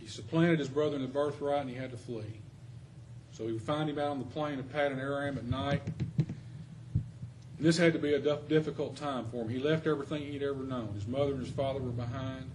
[0.00, 2.40] he supplanted his brother in the birthright and he had to flee.
[3.32, 5.82] So he would find him out on the plain of Paddan Aram at night.
[6.18, 6.26] And
[7.60, 9.48] this had to be a difficult time for him.
[9.48, 10.92] He left everything he'd ever known.
[10.94, 12.50] His mother and his father were behind.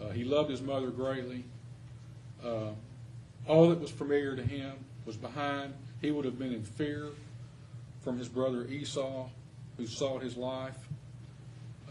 [0.00, 1.44] Uh, he loved his mother greatly.
[2.44, 2.70] Uh,
[3.46, 4.72] all that was familiar to him
[5.04, 5.74] was behind.
[6.00, 7.10] He would have been in fear
[8.02, 9.28] from his brother Esau,
[9.76, 10.76] who sought his life.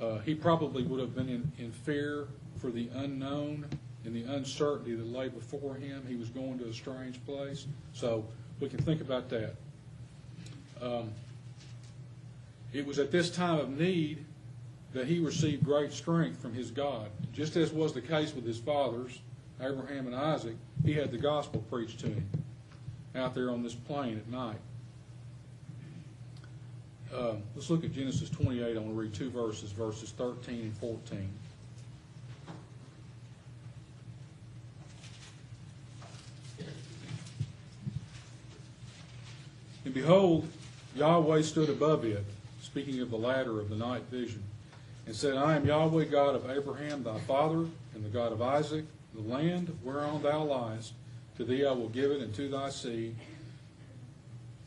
[0.01, 2.27] Uh, he probably would have been in, in fear
[2.59, 3.65] for the unknown
[4.05, 6.03] and the uncertainty that lay before him.
[6.07, 7.67] He was going to a strange place.
[7.93, 8.25] So
[8.59, 9.55] we can think about that.
[10.81, 11.11] Um,
[12.71, 14.23] it was at this time of need
[14.93, 17.09] that he received great strength from his God.
[17.31, 19.19] Just as was the case with his fathers,
[19.61, 22.27] Abraham and Isaac, he had the gospel preached to him
[23.15, 24.59] out there on this plain at night.
[27.13, 28.75] Uh, let's look at Genesis 28.
[28.75, 31.29] I want to read two verses, verses 13 and 14.
[39.85, 40.47] And behold,
[40.95, 42.23] Yahweh stood above it,
[42.61, 44.43] speaking of the ladder of the night vision,
[45.09, 48.85] and said, I am Yahweh God of Abraham thy father, and the God of Isaac.
[49.15, 50.91] The land whereon thou liest,
[51.35, 53.15] to thee I will give it, and to thy seed.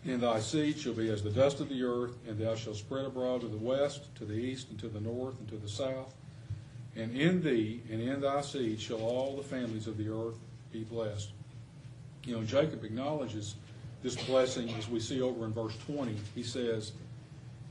[0.05, 3.05] And thy seed shall be as the dust of the earth, and thou shalt spread
[3.05, 6.13] abroad to the west, to the east, and to the north, and to the south.
[6.97, 10.39] And in thee and in thy seed shall all the families of the earth
[10.73, 11.31] be blessed.
[12.25, 13.55] You know, Jacob acknowledges
[14.03, 16.17] this blessing as we see over in verse 20.
[16.35, 16.91] He says,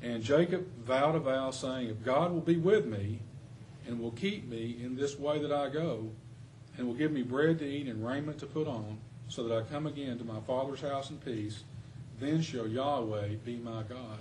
[0.01, 3.19] And Jacob vowed a vow, saying, If God will be with me,
[3.87, 6.09] and will keep me in this way that I go,
[6.77, 8.97] and will give me bread to eat and raiment to put on,
[9.27, 11.63] so that I come again to my father's house in peace,
[12.19, 14.19] then shall Yahweh be my God.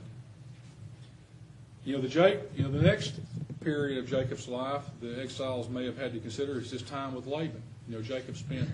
[1.85, 3.15] You know, the Jake, you know, the next
[3.61, 7.27] period of Jacob's life, the exiles may have had to consider is his time with
[7.27, 7.63] Laban.
[7.89, 8.69] You know, Jacob spent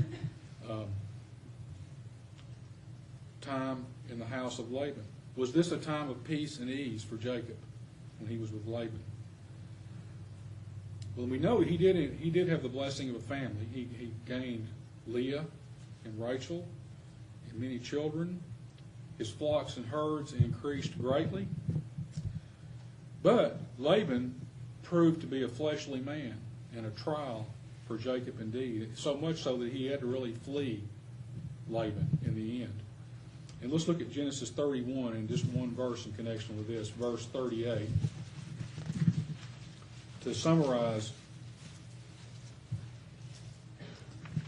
[0.68, 0.86] um,
[3.40, 5.04] time in the house of Laban.
[5.36, 7.56] Was this a time of peace and ease for Jacob
[8.18, 9.00] when he was with Laban?
[11.14, 12.18] Well, we know he did.
[12.18, 13.66] He did have the blessing of a family.
[13.72, 14.66] He, he gained
[15.06, 15.44] Leah
[16.04, 16.66] and Rachel
[17.50, 18.40] and many children.
[19.18, 21.46] His flocks and herds increased greatly.
[23.22, 24.34] But Laban
[24.82, 26.38] proved to be a fleshly man
[26.76, 27.46] and a trial
[27.86, 28.90] for Jacob indeed.
[28.94, 30.82] So much so that he had to really flee
[31.68, 32.78] Laban in the end.
[33.62, 37.26] And let's look at Genesis 31 and just one verse in connection with this, verse
[37.26, 37.88] 38
[40.26, 41.12] to summarize,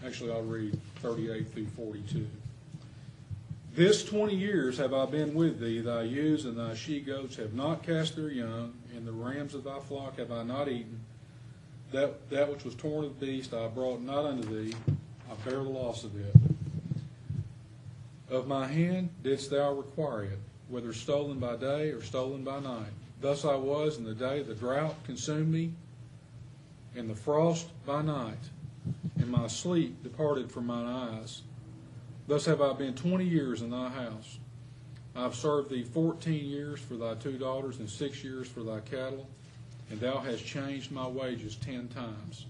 [0.04, 2.26] actually, I'll read 38 through 42.
[3.76, 7.54] This 20 years have I been with thee, thy ewes and thy she goats have
[7.54, 10.98] not cast their young, and the rams of thy flock have I not eaten.
[11.92, 14.74] That, that which was torn of the beast I brought not unto thee,
[15.30, 16.34] I bear the loss of it.
[18.30, 22.92] Of my hand didst thou require it, whether stolen by day or stolen by night.
[23.20, 25.72] Thus I was in the day the drought consumed me,
[26.94, 28.50] and the frost by night,
[29.16, 31.42] and my sleep departed from mine eyes.
[32.26, 34.38] Thus have I been twenty years in thy house.
[35.16, 38.80] I have served thee fourteen years for thy two daughters, and six years for thy
[38.80, 39.26] cattle,
[39.90, 42.44] and thou hast changed my wages ten times.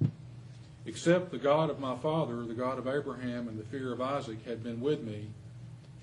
[0.85, 4.45] Except the God of my father, the God of Abraham, and the fear of Isaac
[4.45, 5.29] had been with me,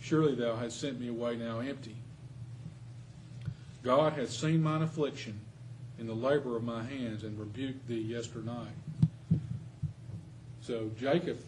[0.05, 1.95] surely thou hast sent me away now empty.
[3.81, 5.39] God hath seen mine affliction
[5.97, 8.67] in the labor of my hands and rebuked thee yesternight.
[10.61, 11.39] So Jacob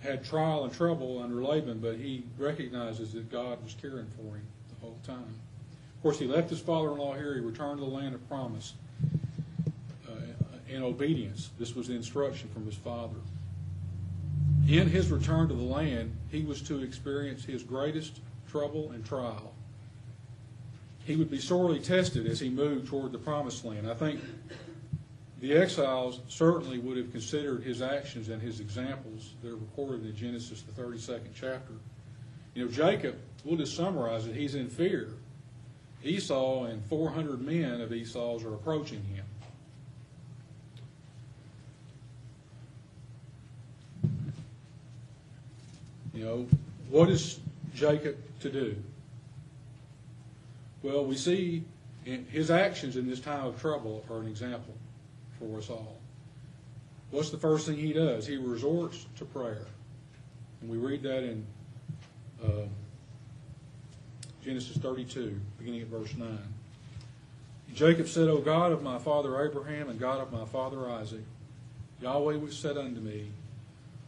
[0.00, 4.46] had trial and trouble under Laban, but he recognizes that God was caring for him
[4.68, 5.34] the whole time.
[5.96, 7.34] Of course, he left his father-in-law here.
[7.34, 8.74] He returned to the land of promise
[10.06, 10.10] uh,
[10.68, 11.48] in obedience.
[11.58, 13.16] This was the instruction from his father.
[14.66, 19.54] In his return to the land, he was to experience his greatest trouble and trial
[21.04, 23.88] he would be sorely tested as he moved toward the promised land.
[23.88, 24.20] I think
[25.40, 30.16] the exiles certainly would have considered his actions and his examples that are recorded in
[30.16, 31.74] Genesis, the 32nd chapter.
[32.54, 35.10] You know, Jacob, we'll just summarize it, he's in fear.
[36.02, 39.23] Esau and 400 men of Esau's are approaching him.
[46.14, 46.46] You know,
[46.88, 47.40] what is
[47.74, 48.76] Jacob to do?
[50.82, 51.64] Well, we see
[52.04, 54.74] his actions in this time of trouble are an example
[55.38, 55.96] for us all.
[57.10, 58.26] What's the first thing he does?
[58.26, 59.66] He resorts to prayer.
[60.60, 61.46] And we read that in
[62.44, 62.66] uh,
[64.44, 66.38] Genesis 32, beginning at verse 9.
[67.74, 71.24] Jacob said, O God of my father Abraham and God of my father Isaac,
[72.00, 73.28] Yahweh which said unto me,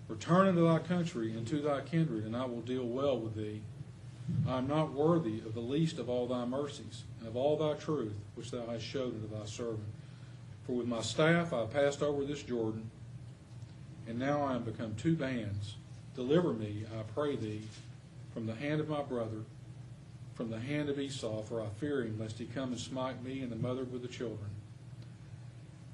[0.08, 3.62] Return unto thy country and to thy kindred, and I will deal well with thee.
[4.46, 7.74] I am not worthy of the least of all thy mercies, and of all thy
[7.74, 9.88] truth which thou hast showed unto thy servant.
[10.64, 12.90] For with my staff I passed over this Jordan,
[14.08, 15.76] and now I am become two bands.
[16.14, 17.62] Deliver me, I pray thee,
[18.32, 19.42] from the hand of my brother,
[20.34, 23.40] from the hand of Esau, for I fear him, lest he come and smite me
[23.40, 24.50] and the mother with the children.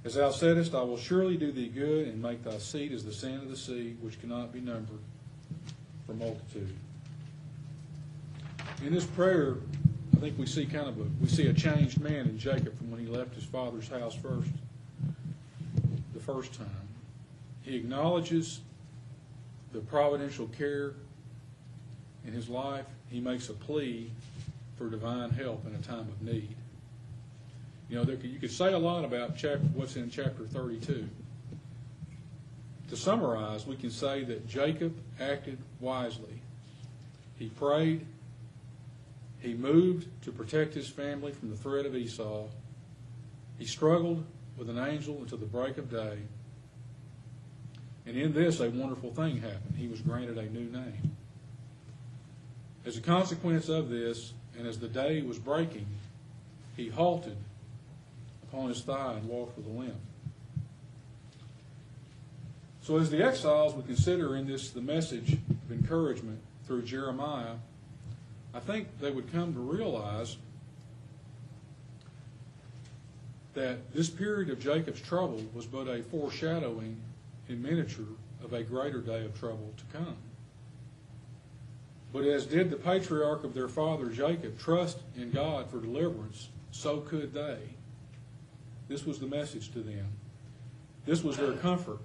[0.04, 3.12] As thou saidst, I will surely do thee good, and make thy seed as the
[3.12, 4.98] sand of the sea, which cannot be numbered
[6.06, 6.74] for multitude.
[8.84, 9.56] In this prayer,
[10.16, 12.90] I think we see kind of a we see a changed man in Jacob from
[12.90, 14.50] when he left his father's house first,
[16.14, 16.66] the first time.
[17.62, 18.60] He acknowledges
[19.72, 20.94] the providential care
[22.26, 22.86] in his life.
[23.08, 24.10] He makes a plea
[24.76, 26.56] for divine help in a time of need.
[27.92, 29.38] You know, there, you could say a lot about
[29.74, 31.06] what's in chapter 32.
[32.88, 36.40] To summarize, we can say that Jacob acted wisely.
[37.38, 38.06] He prayed.
[39.40, 42.46] He moved to protect his family from the threat of Esau.
[43.58, 44.24] He struggled
[44.56, 46.16] with an angel until the break of day.
[48.06, 49.74] And in this, a wonderful thing happened.
[49.76, 51.14] He was granted a new name.
[52.86, 55.88] As a consequence of this, and as the day was breaking,
[56.74, 57.36] he halted
[58.52, 59.96] upon his thigh and walked with a limp.
[62.82, 67.54] So, as the exiles would consider in this the message of encouragement through Jeremiah,
[68.52, 70.36] I think they would come to realize
[73.54, 76.96] that this period of Jacob's trouble was but a foreshadowing
[77.48, 78.04] in miniature
[78.42, 80.16] of a greater day of trouble to come.
[82.12, 87.00] But as did the patriarch of their father Jacob trust in God for deliverance, so
[87.00, 87.58] could they.
[88.88, 90.06] This was the message to them.
[91.06, 91.98] This was their comfort.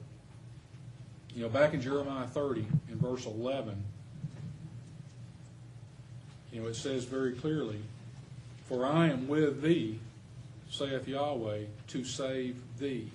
[1.35, 3.83] You know, back in Jeremiah 30, in verse 11,
[6.51, 7.79] you know, it says very clearly,
[8.65, 9.99] For I am with thee,
[10.69, 13.11] saith Yahweh, to save thee.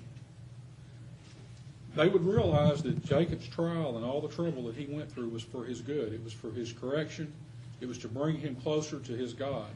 [1.95, 5.43] They would realize that Jacob's trial and all the trouble that he went through was
[5.43, 6.13] for his good.
[6.13, 7.33] It was for his correction.
[7.81, 9.69] It was to bring him closer to his God.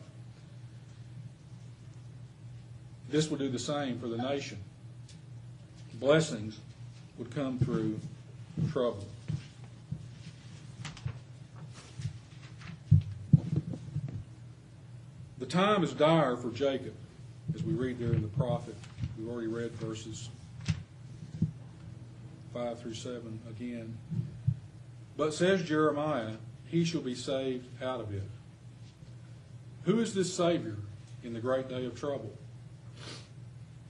[3.09, 4.59] This would do the same for the nation.
[5.95, 6.59] Blessings
[7.19, 7.99] would come through
[8.71, 9.07] trouble.
[15.39, 16.95] The time is dire for Jacob,
[17.55, 18.75] as we read there in the prophet.
[19.17, 20.29] We've already read verses
[22.53, 23.97] 5 through 7 again.
[25.17, 26.37] But says Jeremiah,
[26.67, 28.23] he shall be saved out of it.
[29.85, 30.77] Who is this Savior
[31.23, 32.33] in the great day of trouble?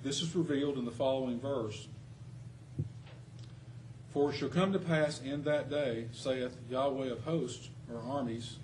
[0.03, 1.89] This is revealed in the following verse.
[4.13, 8.57] For it shall come to pass in that day, saith Yahweh of hosts, or armies,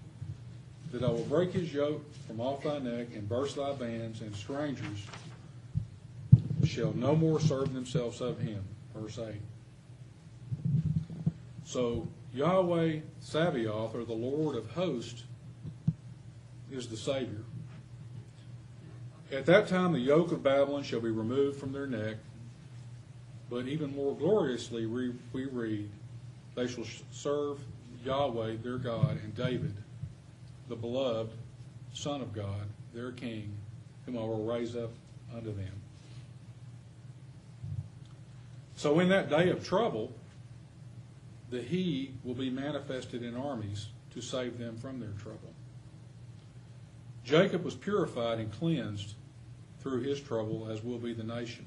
[0.93, 4.35] that I will break his yoke from off thy neck and burst thy bands, and
[4.35, 5.07] strangers
[6.65, 8.63] shall no more serve themselves of him.
[8.95, 9.35] Verse 8.
[11.65, 15.25] So Yahweh Sabaoth, or the Lord of hosts,
[16.71, 17.45] is the Savior.
[19.33, 22.17] At that time, the yoke of Babylon shall be removed from their neck.
[23.49, 25.91] But even more gloriously, we, we read,
[26.55, 27.59] they shall serve
[28.05, 29.75] Yahweh their God and David,
[30.69, 31.33] the beloved
[31.95, 33.53] Son of God, their King,
[34.05, 34.91] whom I will raise up
[35.35, 35.81] unto them.
[38.77, 40.13] So in that day of trouble,
[41.51, 45.55] the He will be manifested in armies to save them from their trouble.
[47.25, 49.15] Jacob was purified and cleansed
[49.83, 51.67] through his trouble, as will be the nation.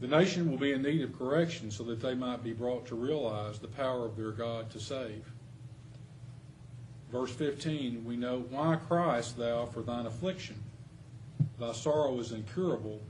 [0.00, 2.94] The nation will be in need of correction so that they might be brought to
[2.94, 5.24] realize the power of their God to save.
[7.10, 10.62] Verse 15, we know, Why criest thou for thine affliction?
[11.58, 13.00] Thy sorrow is incurable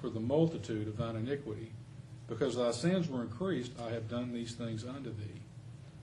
[0.00, 1.72] for the multitude of thine iniquity.
[2.28, 5.40] Because thy sins were increased, I have done these things unto thee.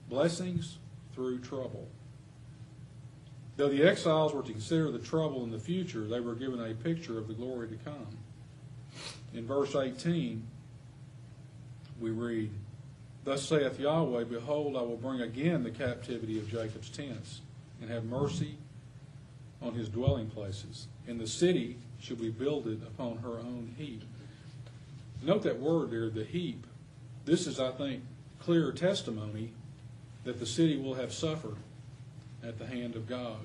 [0.08, 0.78] Blessings
[1.14, 1.88] through trouble.
[3.58, 6.74] Though the exiles were to consider the trouble in the future, they were given a
[6.74, 8.06] picture of the glory to come.
[9.34, 10.46] In verse 18,
[12.00, 12.52] we read,
[13.24, 17.40] Thus saith Yahweh, Behold, I will bring again the captivity of Jacob's tents,
[17.80, 18.54] and have mercy
[19.60, 20.86] on his dwelling places.
[21.08, 24.04] And the city shall be builded upon her own heap.
[25.20, 26.64] Note that word there, the heap.
[27.24, 28.04] This is, I think,
[28.38, 29.50] clear testimony
[30.22, 31.56] that the city will have suffered
[32.42, 33.40] at the hand of God.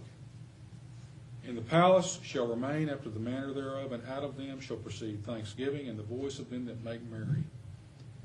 [1.45, 5.25] And the palace shall remain after the manner thereof, and out of them shall proceed
[5.25, 7.43] thanksgiving and the voice of them that make merry.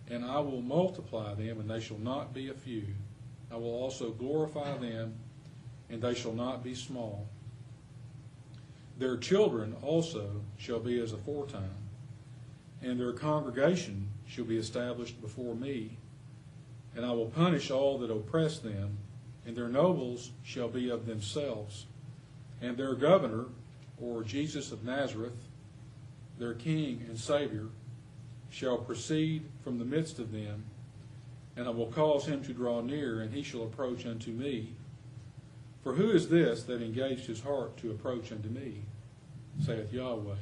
[0.08, 2.84] And I will multiply them, and they shall not be a few.
[3.50, 5.14] I will also glorify them,
[5.90, 7.26] and they shall not be small.
[8.98, 11.88] Their children also shall be as aforetime,
[12.82, 15.96] and their congregation shall be established before me.
[16.94, 18.98] And I will punish all that oppress them,
[19.48, 21.86] and their nobles shall be of themselves.
[22.60, 23.46] And their governor,
[23.98, 25.48] or Jesus of Nazareth,
[26.38, 27.68] their King and Savior,
[28.50, 30.64] shall proceed from the midst of them,
[31.56, 34.74] and I will cause him to draw near, and he shall approach unto me.
[35.82, 38.82] For who is this that engaged his heart to approach unto me?
[39.64, 40.34] saith Yahweh.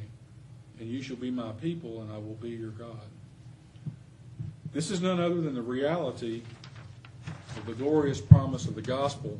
[0.81, 3.07] And you shall be my people, and I will be your God.
[4.73, 6.43] This is none other than the reality
[7.57, 9.39] of the glorious promise of the gospel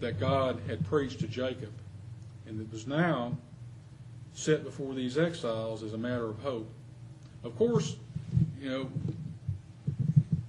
[0.00, 1.72] that God had preached to Jacob,
[2.46, 3.36] and that was now
[4.32, 6.70] set before these exiles as a matter of hope.
[7.42, 7.96] Of course,
[8.60, 8.90] you know,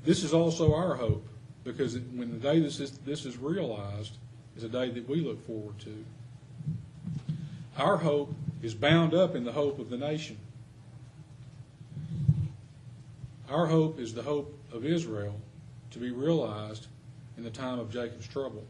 [0.04, 1.28] this is also our hope,
[1.64, 4.18] because when the day this is, this is realized
[4.56, 6.06] is a day that we look forward to.
[7.78, 10.38] Our hope is bound up in the hope of the nation.
[13.50, 15.40] Our hope is the hope of Israel
[15.92, 16.88] to be realized
[17.38, 18.64] in the time of Jacob's trouble.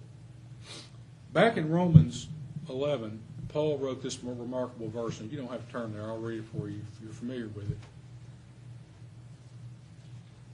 [1.33, 2.27] Back in Romans
[2.69, 6.03] 11, Paul wrote this remarkable verse, and you don't have to turn there.
[6.03, 7.77] I'll read it for you if you're familiar with it.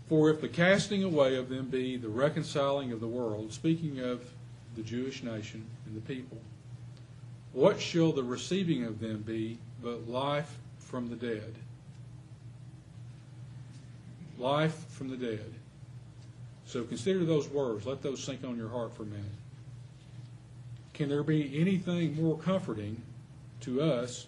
[0.07, 4.23] For if the casting away of them be the reconciling of the world, speaking of
[4.75, 6.37] the Jewish nation and the people,
[7.53, 11.55] what shall the receiving of them be but life from the dead?
[14.37, 15.53] Life from the dead.
[16.65, 17.85] So consider those words.
[17.85, 19.25] Let those sink on your heart for a minute.
[20.93, 23.01] Can there be anything more comforting
[23.61, 24.27] to us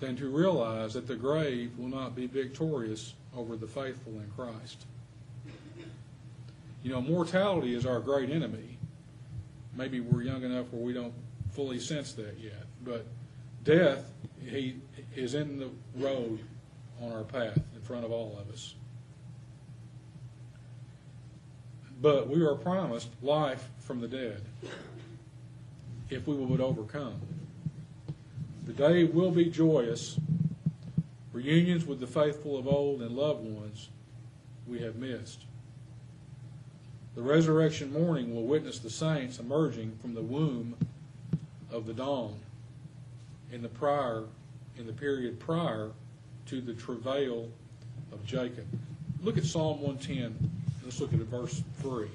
[0.00, 4.84] than to realize that the grave will not be victorious over the faithful in Christ?
[6.82, 8.78] You know, mortality is our great enemy.
[9.74, 11.14] Maybe we're young enough where we don't
[11.50, 13.06] fully sense that yet, but
[13.64, 14.12] death
[14.44, 14.76] he
[15.16, 16.38] is in the road
[17.02, 18.74] on our path in front of all of us.
[22.06, 24.40] But we are promised life from the dead
[26.08, 27.20] if we would overcome.
[28.64, 30.16] The day will be joyous.
[31.32, 33.88] Reunions with the faithful of old and loved ones
[34.68, 35.46] we have missed.
[37.16, 40.76] The resurrection morning will witness the saints emerging from the womb
[41.72, 42.36] of the dawn
[43.50, 44.26] in the prior
[44.78, 45.90] in the period prior
[46.46, 47.48] to the travail
[48.12, 48.66] of Jacob.
[49.24, 50.65] Look at Psalm 110.
[50.86, 52.06] Let's look at verse 3.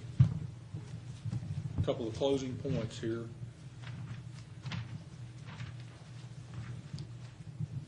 [1.78, 3.26] A couple of closing points here.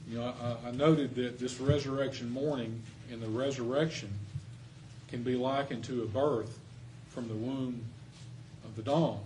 [0.09, 4.09] You know, I, I noted that this resurrection morning and the resurrection
[5.07, 6.59] can be likened to a birth
[7.07, 7.81] from the womb
[8.65, 9.21] of the dawn.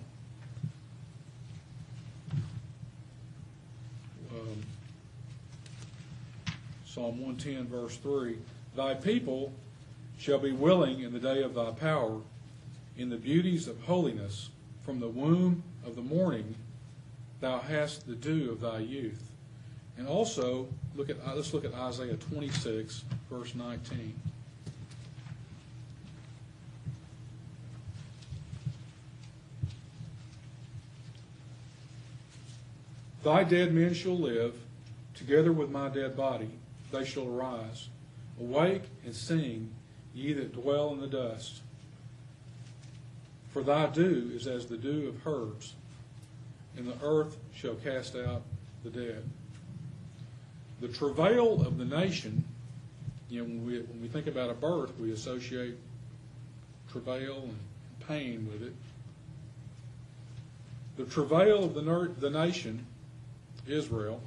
[4.32, 4.64] Um,
[6.86, 8.38] Psalm 110, verse 3
[8.76, 9.52] Thy people
[10.18, 12.22] shall be willing in the day of thy power,
[12.98, 14.50] in the beauties of holiness,
[14.84, 16.56] from the womb of the morning
[17.40, 19.24] thou hast the dew of thy youth.
[19.98, 24.14] And also, look at let's look at Isaiah 26, verse 19.
[33.24, 34.56] Thy dead men shall live,
[35.14, 36.50] together with my dead body,
[36.92, 37.90] they shall arise.
[38.40, 39.70] Awake and sing,
[40.18, 41.62] ye that dwell in the dust.
[43.54, 45.74] For thy dew is as the dew of herbs,
[46.76, 48.42] and the earth shall cast out
[48.84, 49.24] the dead.
[50.82, 52.44] The travail of the nation,
[53.30, 55.76] you know, when we, when we think about a birth, we associate
[56.92, 58.74] travail and pain with it.
[60.98, 62.86] The travail of the, the nation,
[63.68, 64.22] Israel,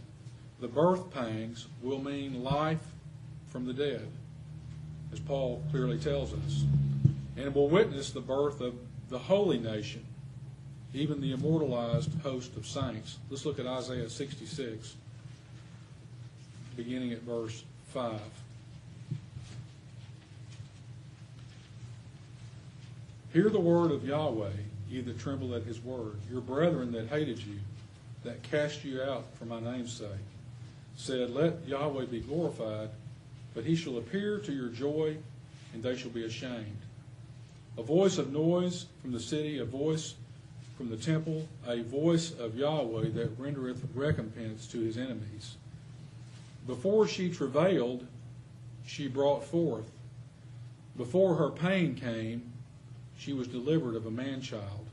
[0.61, 2.85] the birth pangs will mean life
[3.49, 4.07] from the dead
[5.13, 6.65] as Paul clearly tells us.
[7.37, 8.75] And will witness the birth of
[9.09, 10.05] the holy nation,
[10.95, 13.19] even the immortalized host of saints.
[13.29, 14.95] Let's look at Isaiah 66,
[16.77, 18.21] beginning at verse 5.
[23.33, 24.51] Hear the word of Yahweh,
[24.89, 26.17] ye that tremble at his word.
[26.31, 27.59] Your brethren that hated you,
[28.25, 30.09] that cast you out for my name's sake,
[30.97, 32.91] said, Let Yahweh be glorified
[33.55, 35.17] but he shall appear to your joy,
[35.73, 36.79] and they shall be ashamed.
[37.79, 40.15] A voice of noise from the city, a voice
[40.77, 45.57] from the temple a voice of Yahweh that rendereth recompense to his enemies.
[46.67, 48.07] Before she travailed,
[48.87, 49.91] she brought forth.
[50.97, 52.53] Before her pain came,
[53.19, 54.87] she was delivered of a man child.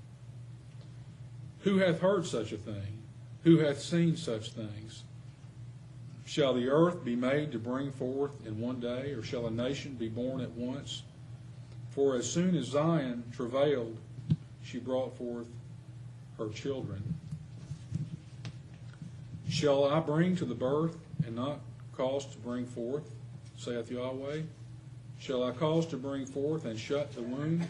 [1.61, 2.99] Who hath heard such a thing?
[3.43, 5.03] Who hath seen such things?
[6.27, 9.93] Shall the earth be made to bring forth in one day, or shall a nation
[9.93, 11.03] be born at once?
[11.91, 13.95] For as soon as Zion travailed,
[14.61, 15.47] she brought forth
[16.37, 17.01] her children.
[19.47, 21.61] Shall I bring to the birth and not
[21.95, 23.09] cause to bring forth,
[23.57, 24.41] saith Yahweh?
[25.19, 27.65] Shall I cause to bring forth and shut the womb,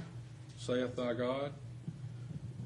[0.57, 1.51] saith thy God?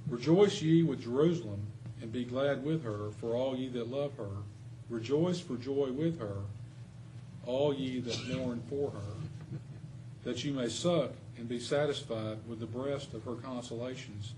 [0.08, 1.68] Rejoice ye with Jerusalem,
[2.02, 4.30] and be glad with her, for all ye that love her.
[4.92, 6.36] Rejoice for joy with her,
[7.46, 9.58] all ye that mourn for her,
[10.26, 14.34] that ye may suck and be satisfied with the breast of her consolations,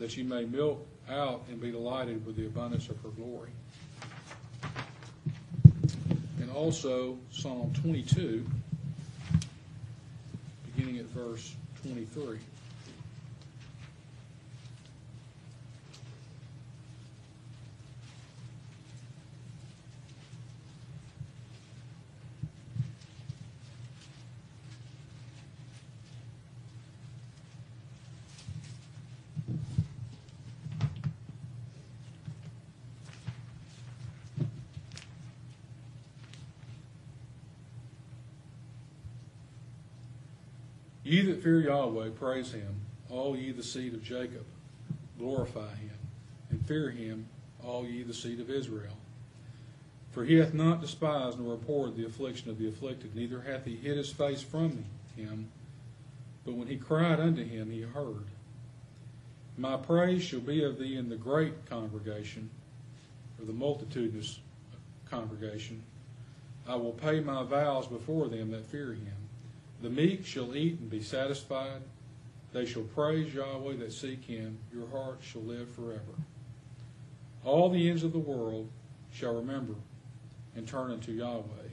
[0.00, 3.50] that ye may milk out and be delighted with the abundance of her glory.
[6.40, 8.44] And also Psalm 22,
[10.74, 12.38] beginning at verse 23.
[41.06, 42.80] Ye that fear Yahweh, praise him.
[43.08, 44.44] All ye the seed of Jacob,
[45.16, 45.96] glorify him.
[46.50, 47.28] And fear him,
[47.64, 48.96] all ye the seed of Israel.
[50.10, 53.76] For he hath not despised nor abhorred the affliction of the afflicted, neither hath he
[53.76, 55.48] hid his face from him.
[56.44, 58.26] But when he cried unto him, he heard.
[59.56, 62.50] My praise shall be of thee in the great congregation,
[63.38, 64.40] or the multitudinous
[65.08, 65.84] congregation.
[66.66, 69.15] I will pay my vows before them that fear him.
[69.82, 71.82] The meek shall eat and be satisfied.
[72.52, 74.58] They shall praise Yahweh that seek him.
[74.72, 76.14] Your heart shall live forever.
[77.44, 78.70] All the ends of the world
[79.12, 79.74] shall remember
[80.54, 81.68] and turn unto Yahweh,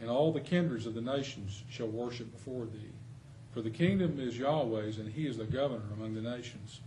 [0.00, 2.90] and all the kindreds of the nations shall worship before thee.
[3.52, 6.80] For the kingdom is Yahweh's, and he is the governor among the nations.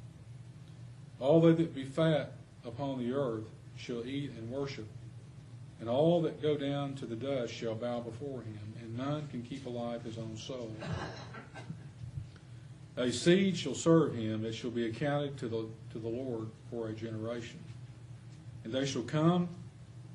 [1.19, 2.33] All they that be fat
[2.65, 3.45] upon the earth
[3.77, 4.87] shall eat and worship,
[5.79, 9.41] and all that go down to the dust shall bow before him and none can
[9.41, 10.71] keep alive his own soul.
[12.97, 16.87] A seed shall serve him, it shall be accounted to the, to the Lord for
[16.87, 17.59] a generation.
[18.63, 19.49] And they shall come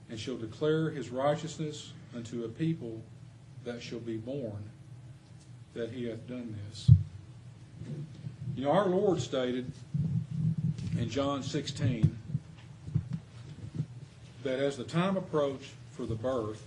[0.09, 3.03] and shall declare his righteousness unto a people
[3.65, 4.71] that shall be born
[5.75, 6.91] that he hath done this.
[8.57, 9.71] You know, our Lord stated
[10.99, 12.19] in John 16
[14.43, 16.63] that as the time approached for the birth,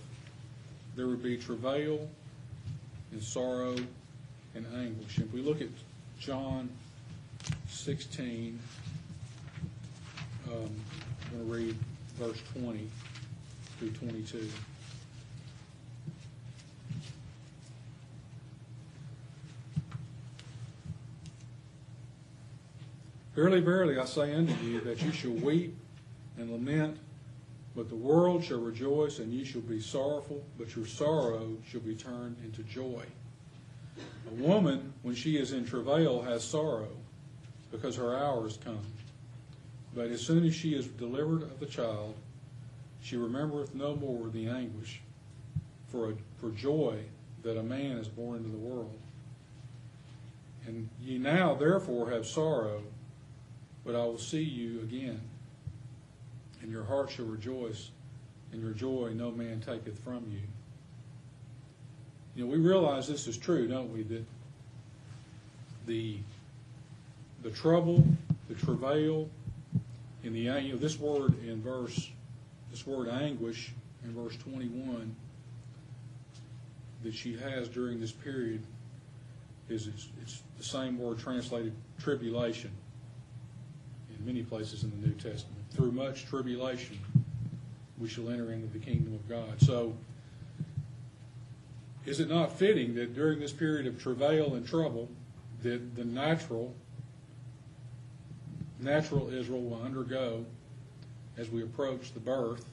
[0.96, 2.08] there would be travail
[3.12, 3.76] and sorrow
[4.54, 5.18] and anguish.
[5.18, 5.68] If we look at
[6.20, 6.68] John
[7.68, 8.58] 16,
[10.46, 11.76] um, I'm going to read
[12.18, 12.88] verse 20
[13.78, 14.48] through 22.
[23.34, 25.76] Verily, verily, I say unto you that you shall weep
[26.38, 26.96] and lament
[27.74, 31.94] but the world shall rejoice, and ye shall be sorrowful, but your sorrow shall be
[31.94, 33.04] turned into joy.
[34.30, 36.96] A woman, when she is in travail, has sorrow,
[37.72, 38.86] because her hour is come.
[39.94, 42.14] But as soon as she is delivered of the child,
[43.02, 45.00] she remembereth no more the anguish
[45.88, 46.98] for, a, for joy
[47.42, 48.98] that a man is born into the world.
[50.66, 52.82] And ye now therefore have sorrow,
[53.84, 55.20] but I will see you again
[56.64, 57.90] and your heart shall rejoice,
[58.50, 60.40] and your joy no man taketh from you.
[62.34, 64.02] You know, we realize this is true, don't we?
[64.02, 64.24] That
[65.86, 66.18] the
[67.42, 68.02] the trouble,
[68.48, 69.28] the travail,
[70.24, 72.10] in the you know this word in verse
[72.70, 75.14] this word anguish in verse 21
[77.02, 78.62] that she has during this period
[79.68, 82.70] is it's, it's the same word translated tribulation
[84.18, 86.98] in many places in the New Testament through much tribulation
[87.98, 89.60] we shall enter into the kingdom of God.
[89.60, 89.94] So,
[92.06, 95.08] is it not fitting that during this period of travail and trouble,
[95.62, 96.74] that the natural,
[98.78, 100.44] natural Israel will undergo
[101.38, 102.64] as we approach the birth,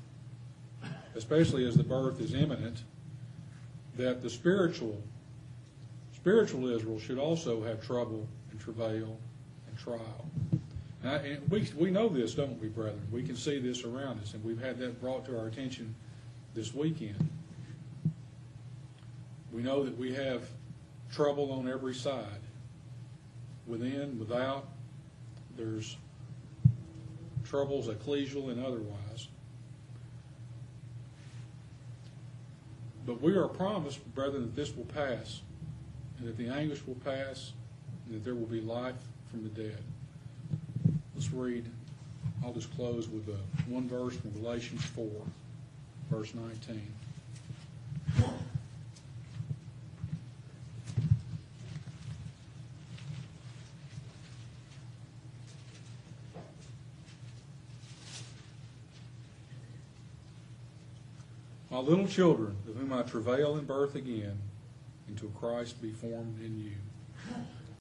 [1.15, 2.83] especially as the birth is imminent,
[3.95, 5.01] that the spiritual,
[6.13, 9.17] spiritual Israel should also have trouble and travail
[9.67, 10.25] and trial.
[11.03, 13.07] I- And we, we know this, don't we, brethren?
[13.11, 15.95] We can see this around us, and we've had that brought to our attention
[16.53, 17.29] this weekend.
[19.51, 20.47] We know that we have
[21.11, 22.25] trouble on every side,
[23.67, 24.67] within, without.
[25.57, 25.97] There's
[27.43, 29.27] troubles ecclesial and otherwise.
[33.05, 35.41] But we are promised, brethren, that this will pass,
[36.19, 37.51] and that the anguish will pass,
[38.05, 38.95] and that there will be life
[39.29, 39.83] from the dead.
[41.21, 41.69] Let's read,
[42.43, 43.33] I'll just close with uh,
[43.67, 45.05] one verse from Galatians 4,
[46.09, 46.81] verse 19.
[61.69, 64.39] My little children, of whom I travail in birth again,
[65.07, 67.35] until Christ be formed in you.